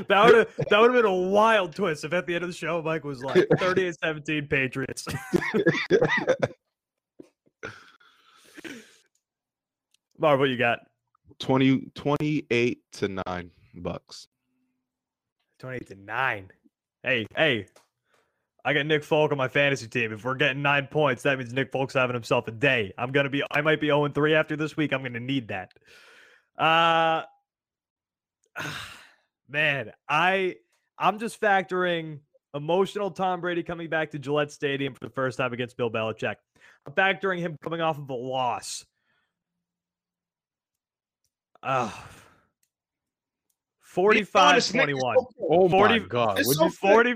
that 0.08 0.24
would 0.24 0.34
have 0.34 0.48
that 0.68 0.80
would 0.80 0.92
have 0.94 1.02
been 1.02 1.04
a 1.04 1.14
wild 1.14 1.74
twist 1.74 2.04
if 2.04 2.12
at 2.12 2.26
the 2.26 2.34
end 2.34 2.44
of 2.44 2.50
the 2.50 2.54
show 2.56 2.82
Mike 2.82 3.04
was 3.04 3.22
like 3.22 3.48
38-17 3.48 4.48
Patriots. 4.48 5.06
Marv, 10.18 10.38
what 10.38 10.50
you 10.50 10.58
got? 10.58 10.80
20, 11.38 11.90
28 11.94 12.78
to 12.92 13.20
nine 13.26 13.50
bucks. 13.74 14.28
28 15.58 15.88
to 15.88 15.94
9. 15.94 16.50
Hey, 17.02 17.26
hey. 17.34 17.66
I 18.64 18.74
got 18.74 18.84
Nick 18.86 19.02
Folk 19.04 19.32
on 19.32 19.38
my 19.38 19.48
fantasy 19.48 19.88
team. 19.88 20.12
If 20.12 20.24
we're 20.24 20.34
getting 20.34 20.60
nine 20.60 20.86
points, 20.86 21.22
that 21.22 21.38
means 21.38 21.52
Nick 21.52 21.72
Folk's 21.72 21.94
having 21.94 22.12
himself 22.12 22.46
a 22.48 22.50
day. 22.50 22.92
I'm 22.98 23.10
gonna 23.10 23.30
be 23.30 23.42
I 23.50 23.62
might 23.62 23.80
be 23.80 23.86
0 23.86 24.08
3 24.08 24.34
after 24.34 24.54
this 24.54 24.76
week. 24.76 24.92
I'm 24.92 25.02
gonna 25.02 25.18
need 25.18 25.48
that. 25.48 25.72
Uh 26.58 27.22
man, 29.48 29.92
I 30.08 30.56
I'm 30.98 31.18
just 31.18 31.40
factoring 31.40 32.20
emotional 32.54 33.10
Tom 33.10 33.40
Brady 33.40 33.62
coming 33.62 33.88
back 33.88 34.10
to 34.10 34.18
Gillette 34.18 34.50
Stadium 34.52 34.94
for 34.94 35.00
the 35.00 35.10
first 35.14 35.38
time 35.38 35.52
against 35.52 35.76
Bill 35.76 35.90
Belichick. 35.90 36.36
I'm 36.86 36.92
factoring 36.92 37.38
him 37.38 37.56
coming 37.62 37.80
off 37.80 37.98
of 37.98 38.08
a 38.10 38.14
loss. 38.14 38.84
Uh, 41.62 41.90
45 43.80 44.34
honest, 44.52 44.74
Nick, 44.74 44.88
it's 44.88 45.00
21. 45.00 45.16
Oh 45.50 45.68
40 45.68 45.98
my 46.00 46.06
god! 46.06 46.38
It's 46.38 46.48
Would 46.48 46.56
so 46.56 46.64
you, 46.64 46.70
40 46.70 47.14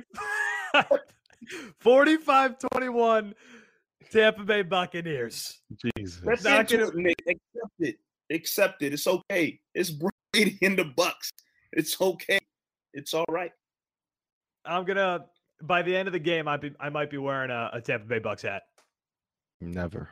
45 1.80 2.54
21 2.72 3.34
Tampa 4.10 4.44
Bay 4.44 4.62
Buccaneers. 4.62 5.60
Jesus. 5.96 6.20
That's 6.24 6.44
not 6.44 6.60
into 6.72 6.78
gonna- 6.78 6.88
it, 6.88 6.96
Nick. 6.96 7.16
Accept 7.26 7.74
it. 7.80 7.96
Accept 8.30 8.82
it. 8.82 8.92
It's 8.92 9.06
okay. 9.06 9.60
It's 9.74 9.90
Brady 9.90 10.12
in 10.34 10.76
the 10.76 10.84
Bucks. 10.96 11.30
It's 11.72 12.00
okay. 12.00 12.38
It's 12.92 13.14
all 13.14 13.24
right. 13.30 13.52
I'm 14.64 14.84
gonna 14.84 15.26
by 15.62 15.82
the 15.82 15.94
end 15.96 16.08
of 16.08 16.12
the 16.12 16.18
game, 16.18 16.48
I 16.48 16.56
be 16.56 16.72
I 16.80 16.88
might 16.90 17.10
be 17.10 17.18
wearing 17.18 17.50
a, 17.50 17.70
a 17.74 17.80
Tampa 17.80 18.06
Bay 18.06 18.18
Bucks 18.18 18.42
hat. 18.42 18.62
Never. 19.60 20.08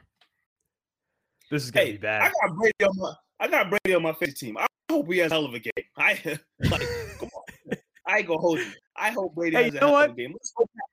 This 1.50 1.64
is 1.64 1.70
gonna 1.70 1.86
Hey, 1.86 1.92
be 1.92 1.98
I 1.98 2.00
bad. 2.00 2.32
got 2.42 2.56
Brady 2.56 2.84
on 2.84 2.96
my 2.96 3.12
I 3.40 3.48
got 3.48 3.70
Brady 3.70 3.94
on 3.96 4.02
my 4.02 4.12
fantasy 4.12 4.46
team. 4.46 4.56
I 4.58 4.66
hope 4.90 5.10
he 5.12 5.18
has 5.18 5.30
a 5.32 5.34
hell 5.34 5.44
of 5.44 5.54
a 5.54 5.58
game. 5.58 5.72
I 5.96 6.12
like 6.70 6.88
come 7.18 7.28
on. 7.36 7.76
I 8.06 8.18
ain't 8.18 8.26
gonna 8.26 8.40
hold 8.40 8.58
you. 8.58 8.66
I 8.96 9.10
hope 9.10 9.34
Brady 9.34 9.56
Hey, 9.56 9.64
has 9.64 9.72
you 9.74 9.78
a 9.78 9.80
know 9.82 9.86
hell 9.88 9.96
of 9.98 10.04
a 10.04 10.08
what? 10.08 10.16
game. 10.16 10.32
Let's 10.32 10.52
go 10.56 10.64
Pat. 10.66 10.88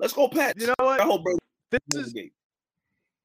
Let's 0.00 0.12
go 0.12 0.28
Pats. 0.28 0.60
You 0.60 0.66
know 0.68 0.74
what? 0.78 1.00
I 1.00 1.04
hope 1.04 1.24
Brady 1.24 1.38
This 1.70 1.80
has 1.94 2.06
is 2.06 2.12
a 2.12 2.14
game. 2.14 2.30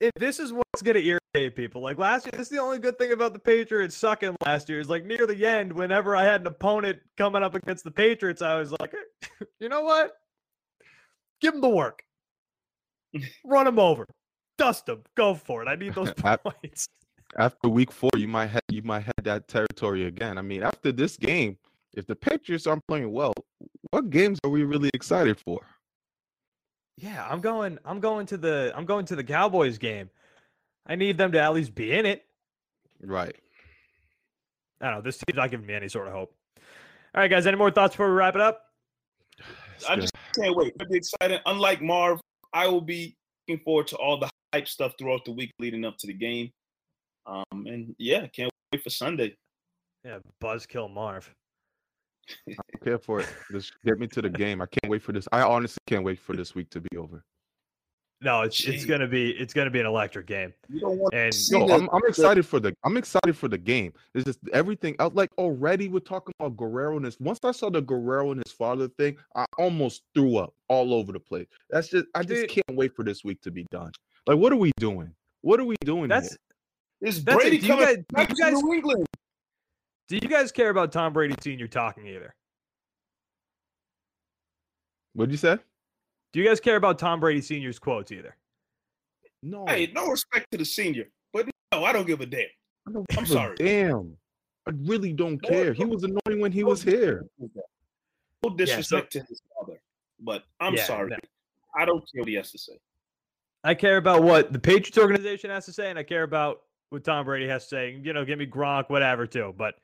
If 0.04 0.12
this 0.16 0.38
is 0.38 0.52
what's 0.52 0.82
gonna 0.84 1.00
irritate 1.00 1.56
people. 1.56 1.82
Like 1.82 1.98
last 1.98 2.26
year, 2.26 2.32
this 2.34 2.42
is 2.42 2.50
the 2.50 2.60
only 2.60 2.78
good 2.78 2.98
thing 2.98 3.14
about 3.14 3.32
the 3.32 3.40
Patriots 3.40 3.96
sucking 3.96 4.36
last 4.46 4.68
year. 4.68 4.82
Is 4.82 4.90
like 4.90 5.06
near 5.06 5.26
the 5.26 5.46
end, 5.46 5.72
whenever 5.72 6.16
I 6.16 6.24
had 6.24 6.42
an 6.42 6.48
opponent 6.48 7.00
coming 7.18 7.42
up 7.42 7.56
against 7.56 7.86
the 7.86 7.92
Patriots, 7.92 8.42
I 8.42 8.56
was 8.60 8.74
like, 8.74 8.94
you 9.60 9.70
know 9.70 9.82
what? 9.82 10.12
Give 11.40 11.54
them 11.54 11.62
the 11.62 11.70
work. 11.70 12.04
Run 13.46 13.66
them 13.66 13.80
over. 13.80 14.06
Dust 14.58 14.88
them. 14.88 15.04
Go 15.16 15.36
for 15.36 15.64
it. 15.64 15.70
I 15.70 15.76
need 15.76 15.96
those 15.96 16.14
points. 16.18 16.88
After 17.38 17.70
week 17.70 17.92
four, 17.92 18.12
you 18.18 18.28
might 18.28 18.48
have 18.48 18.62
you 18.70 18.84
might 18.84 19.06
have 19.06 19.24
that 19.24 19.48
territory 19.48 20.06
again. 20.06 20.38
I 20.38 20.42
mean, 20.42 20.64
after 20.64 20.92
this 20.92 21.16
game, 21.16 21.58
if 21.94 22.06
the 22.08 22.16
Patriots 22.16 22.68
aren't 22.68 22.86
playing 22.88 23.12
well, 23.12 23.34
what 23.92 24.10
games 24.10 24.38
are 24.44 24.50
we 24.50 24.64
really 24.64 24.92
excited 24.94 25.40
for? 25.40 25.62
Yeah, 26.98 27.26
I'm 27.30 27.42
going. 27.42 27.80
I'm 27.86 28.00
going 28.00 28.26
to 28.28 28.38
the. 28.38 28.74
I'm 28.76 28.86
going 28.86 29.06
to 29.06 29.16
the 29.16 29.24
Cowboys 29.24 29.78
game. 29.78 30.10
I 30.86 30.96
need 30.96 31.18
them 31.18 31.32
to 31.32 31.42
at 31.42 31.54
least 31.54 31.74
be 31.74 31.94
in 31.94 32.06
it. 32.06 32.26
Right. 33.02 33.36
I 34.82 34.86
don't 34.86 34.96
know. 34.96 35.02
This 35.02 35.18
team's 35.18 35.38
not 35.38 35.50
giving 35.50 35.66
me 35.66 35.74
any 35.74 35.88
sort 35.88 36.08
of 36.08 36.14
hope. 36.14 36.36
All 37.16 37.22
right, 37.22 37.30
guys. 37.30 37.48
Any 37.48 37.58
more 37.58 37.72
thoughts 37.72 37.94
before 37.94 38.08
we 38.10 38.14
wrap 38.14 38.36
it 38.36 38.42
up? 38.42 38.66
I 39.90 39.96
just 39.96 40.14
can't 40.36 40.56
wait. 40.56 40.74
It'll 40.80 40.92
be 40.92 40.98
exciting. 40.98 41.40
Unlike 41.46 41.82
Marv, 41.82 42.20
I 42.54 42.68
will 42.68 42.82
be 42.82 43.16
looking 43.48 43.64
forward 43.64 43.88
to 43.88 43.98
all 43.98 44.20
the 44.20 44.30
hype 44.54 44.68
stuff 44.68 44.94
throughout 45.00 45.26
the 45.26 45.32
week 45.32 45.52
leading 45.60 45.86
up 45.86 45.98
to 46.00 46.08
the 46.08 46.14
game. 46.14 46.52
Um, 47.26 47.44
and 47.52 47.96
yeah, 47.98 48.28
can't 48.28 48.52
wait 48.72 48.84
for 48.84 48.90
Sunday. 48.90 49.36
Yeah, 50.04 50.20
Buzzkill 50.42 50.94
Marv. 50.94 51.34
I 52.50 52.54
don't 52.54 52.84
care 52.84 52.98
for 52.98 53.20
it. 53.22 53.28
Just 53.52 53.74
get 53.86 54.00
me 54.00 54.08
to 54.08 54.22
the 54.22 54.30
game. 54.30 54.62
I 54.62 54.66
can't 54.66 54.90
wait 54.90 55.02
for 55.02 55.12
this. 55.12 55.28
I 55.32 55.42
honestly 55.42 55.78
can't 55.88 56.04
wait 56.04 56.20
for 56.20 56.36
this 56.36 56.56
week 56.56 56.70
to 56.72 56.82
be 56.82 56.98
over. 56.98 57.24
No, 58.22 58.44
it's 58.44 58.64
it's 58.66 58.86
gonna 58.86 59.08
be 59.08 59.32
it's 59.32 59.54
gonna 59.54 59.70
be 59.70 59.82
an 59.82 59.86
electric 59.86 60.28
game. 60.28 60.54
You 60.70 60.80
don't 60.80 60.98
want 60.98 61.14
And 61.14 61.34
No, 61.52 61.68
I'm, 61.70 61.90
I'm 61.92 62.02
excited 62.08 62.46
for 62.46 62.62
the 62.62 62.74
I'm 62.86 62.96
excited 62.96 63.36
for 63.36 63.50
the 63.50 63.58
game. 63.58 63.92
It's 64.16 64.24
just 64.24 64.40
everything 64.54 64.96
else. 65.00 65.14
Like 65.14 65.30
already 65.38 65.90
we're 65.90 66.00
talking 66.00 66.34
about 66.40 66.56
Guerrero 66.56 66.96
and 66.96 67.04
his. 67.06 67.20
Once 67.20 67.40
I 67.44 67.52
saw 67.52 67.70
the 67.70 67.82
Guerrero 67.82 68.32
and 68.32 68.42
his 68.46 68.54
father 68.54 68.88
thing, 68.98 69.18
I 69.36 69.46
almost 69.58 70.04
threw 70.16 70.38
up 70.38 70.54
all 70.70 70.94
over 70.94 71.12
the 71.12 71.20
place. 71.20 71.48
That's 71.70 71.90
just 71.90 72.06
I 72.16 72.24
just 72.24 72.42
Dude. 72.48 72.50
can't 72.50 72.78
wait 72.78 72.96
for 72.96 73.04
this 73.04 73.26
week 73.26 73.42
to 73.42 73.52
be 73.52 73.66
done. 73.72 73.92
Like 74.26 74.38
what 74.38 74.54
are 74.54 74.58
we 74.58 74.72
doing? 74.80 75.14
What 75.42 75.60
are 75.60 75.66
we 75.66 75.76
doing? 75.84 76.08
That's 76.08 76.30
here? 76.30 76.38
Is 77.10 77.26
that's 77.26 77.36
it. 77.36 77.42
Brady 77.42 77.58
Do 77.58 77.68
you 77.68 77.74
coming 77.74 77.86
guys- 77.88 78.06
back 78.14 78.30
you 78.30 78.36
to 78.36 78.42
guys- 78.42 78.62
New 78.64 78.74
England? 78.74 79.06
Do 80.08 80.16
you 80.16 80.28
guys 80.28 80.52
care 80.52 80.70
about 80.70 80.92
Tom 80.92 81.14
Brady 81.14 81.36
Senior 81.42 81.68
talking 81.68 82.08
either? 82.08 82.36
What'd 85.14 85.32
you 85.32 85.38
say? 85.38 85.58
Do 86.34 86.40
you 86.40 86.48
guys 86.48 86.60
care 86.60 86.76
about 86.76 86.98
Tom 86.98 87.20
Brady 87.20 87.42
Senior's 87.42 87.78
quotes 87.80 88.12
either? 88.12 88.36
No. 89.44 89.66
Hey, 89.68 89.92
no 89.94 90.08
respect 90.08 90.48
to 90.52 90.58
the 90.58 90.66
senior, 90.66 91.06
but 91.32 91.48
no, 91.72 91.84
I 91.84 91.94
don't 91.94 92.08
give 92.08 92.22
a 92.22 92.26
damn. 92.26 92.48
I 92.88 92.92
don't 92.92 93.06
I'm 93.18 93.24
a 93.24 93.28
sorry. 93.28 93.56
Damn. 93.58 94.18
I 94.68 94.72
really 94.86 95.14
don't 95.14 95.40
No, 95.44 95.50
care. 95.50 95.74
He 95.74 95.84
was 95.86 96.04
annoying 96.04 96.40
when 96.42 96.52
he 96.52 96.62
no 96.62 96.70
was 96.70 96.82
here. 96.82 97.26
No 97.40 98.50
disrespect 98.56 99.12
to 99.14 99.20
his 99.20 99.42
father, 99.60 99.80
but 100.20 100.44
I'm 100.60 100.74
Yeah, 100.76 100.86
sorry. 100.86 101.10
no. 101.12 101.18
I 101.76 101.86
don't 101.86 102.00
care 102.12 102.22
what 102.22 102.28
he 102.28 102.36
has 102.36 102.52
to 102.52 102.58
say. 102.58 102.74
I 103.64 103.74
care 103.74 103.98
about 103.98 104.24
what 104.24 104.52
the 104.52 104.60
Patriots 104.60 104.98
organization 104.98 105.50
has 105.50 105.66
to 105.66 105.74
say, 105.74 105.90
and 105.90 106.00
I 106.00 106.04
care 106.04 106.24
about 106.24 106.62
what 106.94 107.04
Tom 107.04 107.26
Brady 107.26 107.48
has 107.48 107.64
to 107.64 107.70
say. 107.70 108.00
You 108.02 108.14
know, 108.14 108.24
give 108.24 108.40
me 108.40 108.46
Gronk, 108.46 108.90
whatever, 108.90 109.26
too. 109.26 109.54
But 109.58 109.76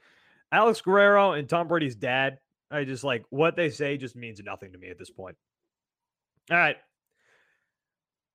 Alex 0.51 0.79
Guerrero 0.79 1.33
and 1.33 1.49
Tom 1.49 1.67
Brady's 1.67 1.95
dad, 1.95 2.39
I 2.71 2.83
just 2.83 3.03
like 3.03 3.25
what 3.29 3.55
they 3.55 3.69
say 3.69 3.97
just 3.97 4.15
means 4.15 4.39
nothing 4.43 4.71
to 4.71 4.77
me 4.77 4.89
at 4.89 4.99
this 4.99 5.09
point. 5.09 5.35
All 6.51 6.57
right. 6.57 6.77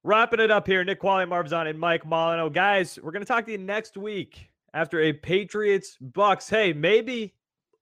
Wrapping 0.03 0.41
it 0.41 0.51
up 0.51 0.67
here, 0.67 0.85
Nick 0.85 1.01
Quali, 1.01 1.25
Marvzon, 1.25 1.69
and 1.71 1.79
Mike 1.79 2.05
Molino. 2.05 2.51
Guys, 2.51 2.99
we're 3.03 3.13
going 3.13 3.23
to 3.23 3.27
talk 3.27 3.47
to 3.47 3.53
you 3.53 3.59
next 3.59 3.97
week 3.97 4.51
after 4.75 5.01
a 5.01 5.13
Patriots 5.13 5.97
Bucks. 6.01 6.51
Hey, 6.51 6.73
maybe 6.75 7.33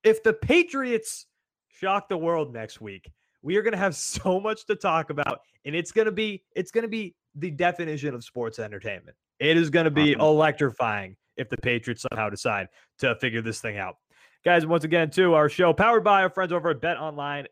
if 0.05 0.23
the 0.23 0.33
Patriots 0.33 1.27
shock 1.69 2.09
the 2.09 2.17
world 2.17 2.53
next 2.53 2.81
week, 2.81 3.11
we 3.43 3.57
are 3.57 3.63
going 3.63 3.73
to 3.73 3.79
have 3.79 3.97
so 3.97 4.39
much 4.39 4.67
to 4.67 4.77
talk 4.77 5.11
about, 5.11 5.41
and 5.65 5.75
it's 5.75 5.91
going 5.91 6.07
to 6.07 6.13
be 6.13 6.45
it's 6.55 6.71
going 6.71 6.83
to 6.83 6.89
be 6.89 7.17
the 7.35 7.51
definition 7.51 8.15
of 8.15 8.23
sports 8.23 8.59
entertainment. 8.59 9.17
It 9.43 9.57
is 9.57 9.71
going 9.71 9.87
to 9.87 9.91
be 9.91 10.13
electrifying 10.13 11.17
if 11.37 11.49
the 11.49 11.57
Patriots 11.57 12.07
somehow 12.09 12.31
decide 12.31 12.69
to 13.01 13.17
figure 13.17 13.43
this 13.43 13.61
thing 13.61 13.77
out. 13.77 13.97
Guys, 14.45 14.65
once 14.65 14.85
again, 14.85 15.11
to 15.11 15.35
our 15.35 15.49
show 15.49 15.73
powered 15.73 16.05
by 16.05 16.23
our 16.23 16.31
friends 16.31 16.53
over 16.53 16.71
at 16.71 16.81
betonline.ag. 16.81 17.47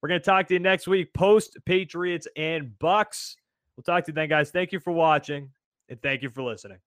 We're 0.00 0.08
going 0.08 0.20
to 0.20 0.24
talk 0.24 0.46
to 0.46 0.54
you 0.54 0.60
next 0.60 0.86
week, 0.86 1.12
post 1.12 1.58
Patriots 1.66 2.28
and 2.36 2.78
Bucks. 2.78 3.36
We'll 3.76 3.82
talk 3.82 4.04
to 4.04 4.12
you 4.12 4.14
then, 4.14 4.28
guys. 4.28 4.52
Thank 4.52 4.70
you 4.70 4.78
for 4.78 4.92
watching 4.92 5.50
and 5.88 6.00
thank 6.00 6.22
you 6.22 6.30
for 6.30 6.44
listening. 6.44 6.78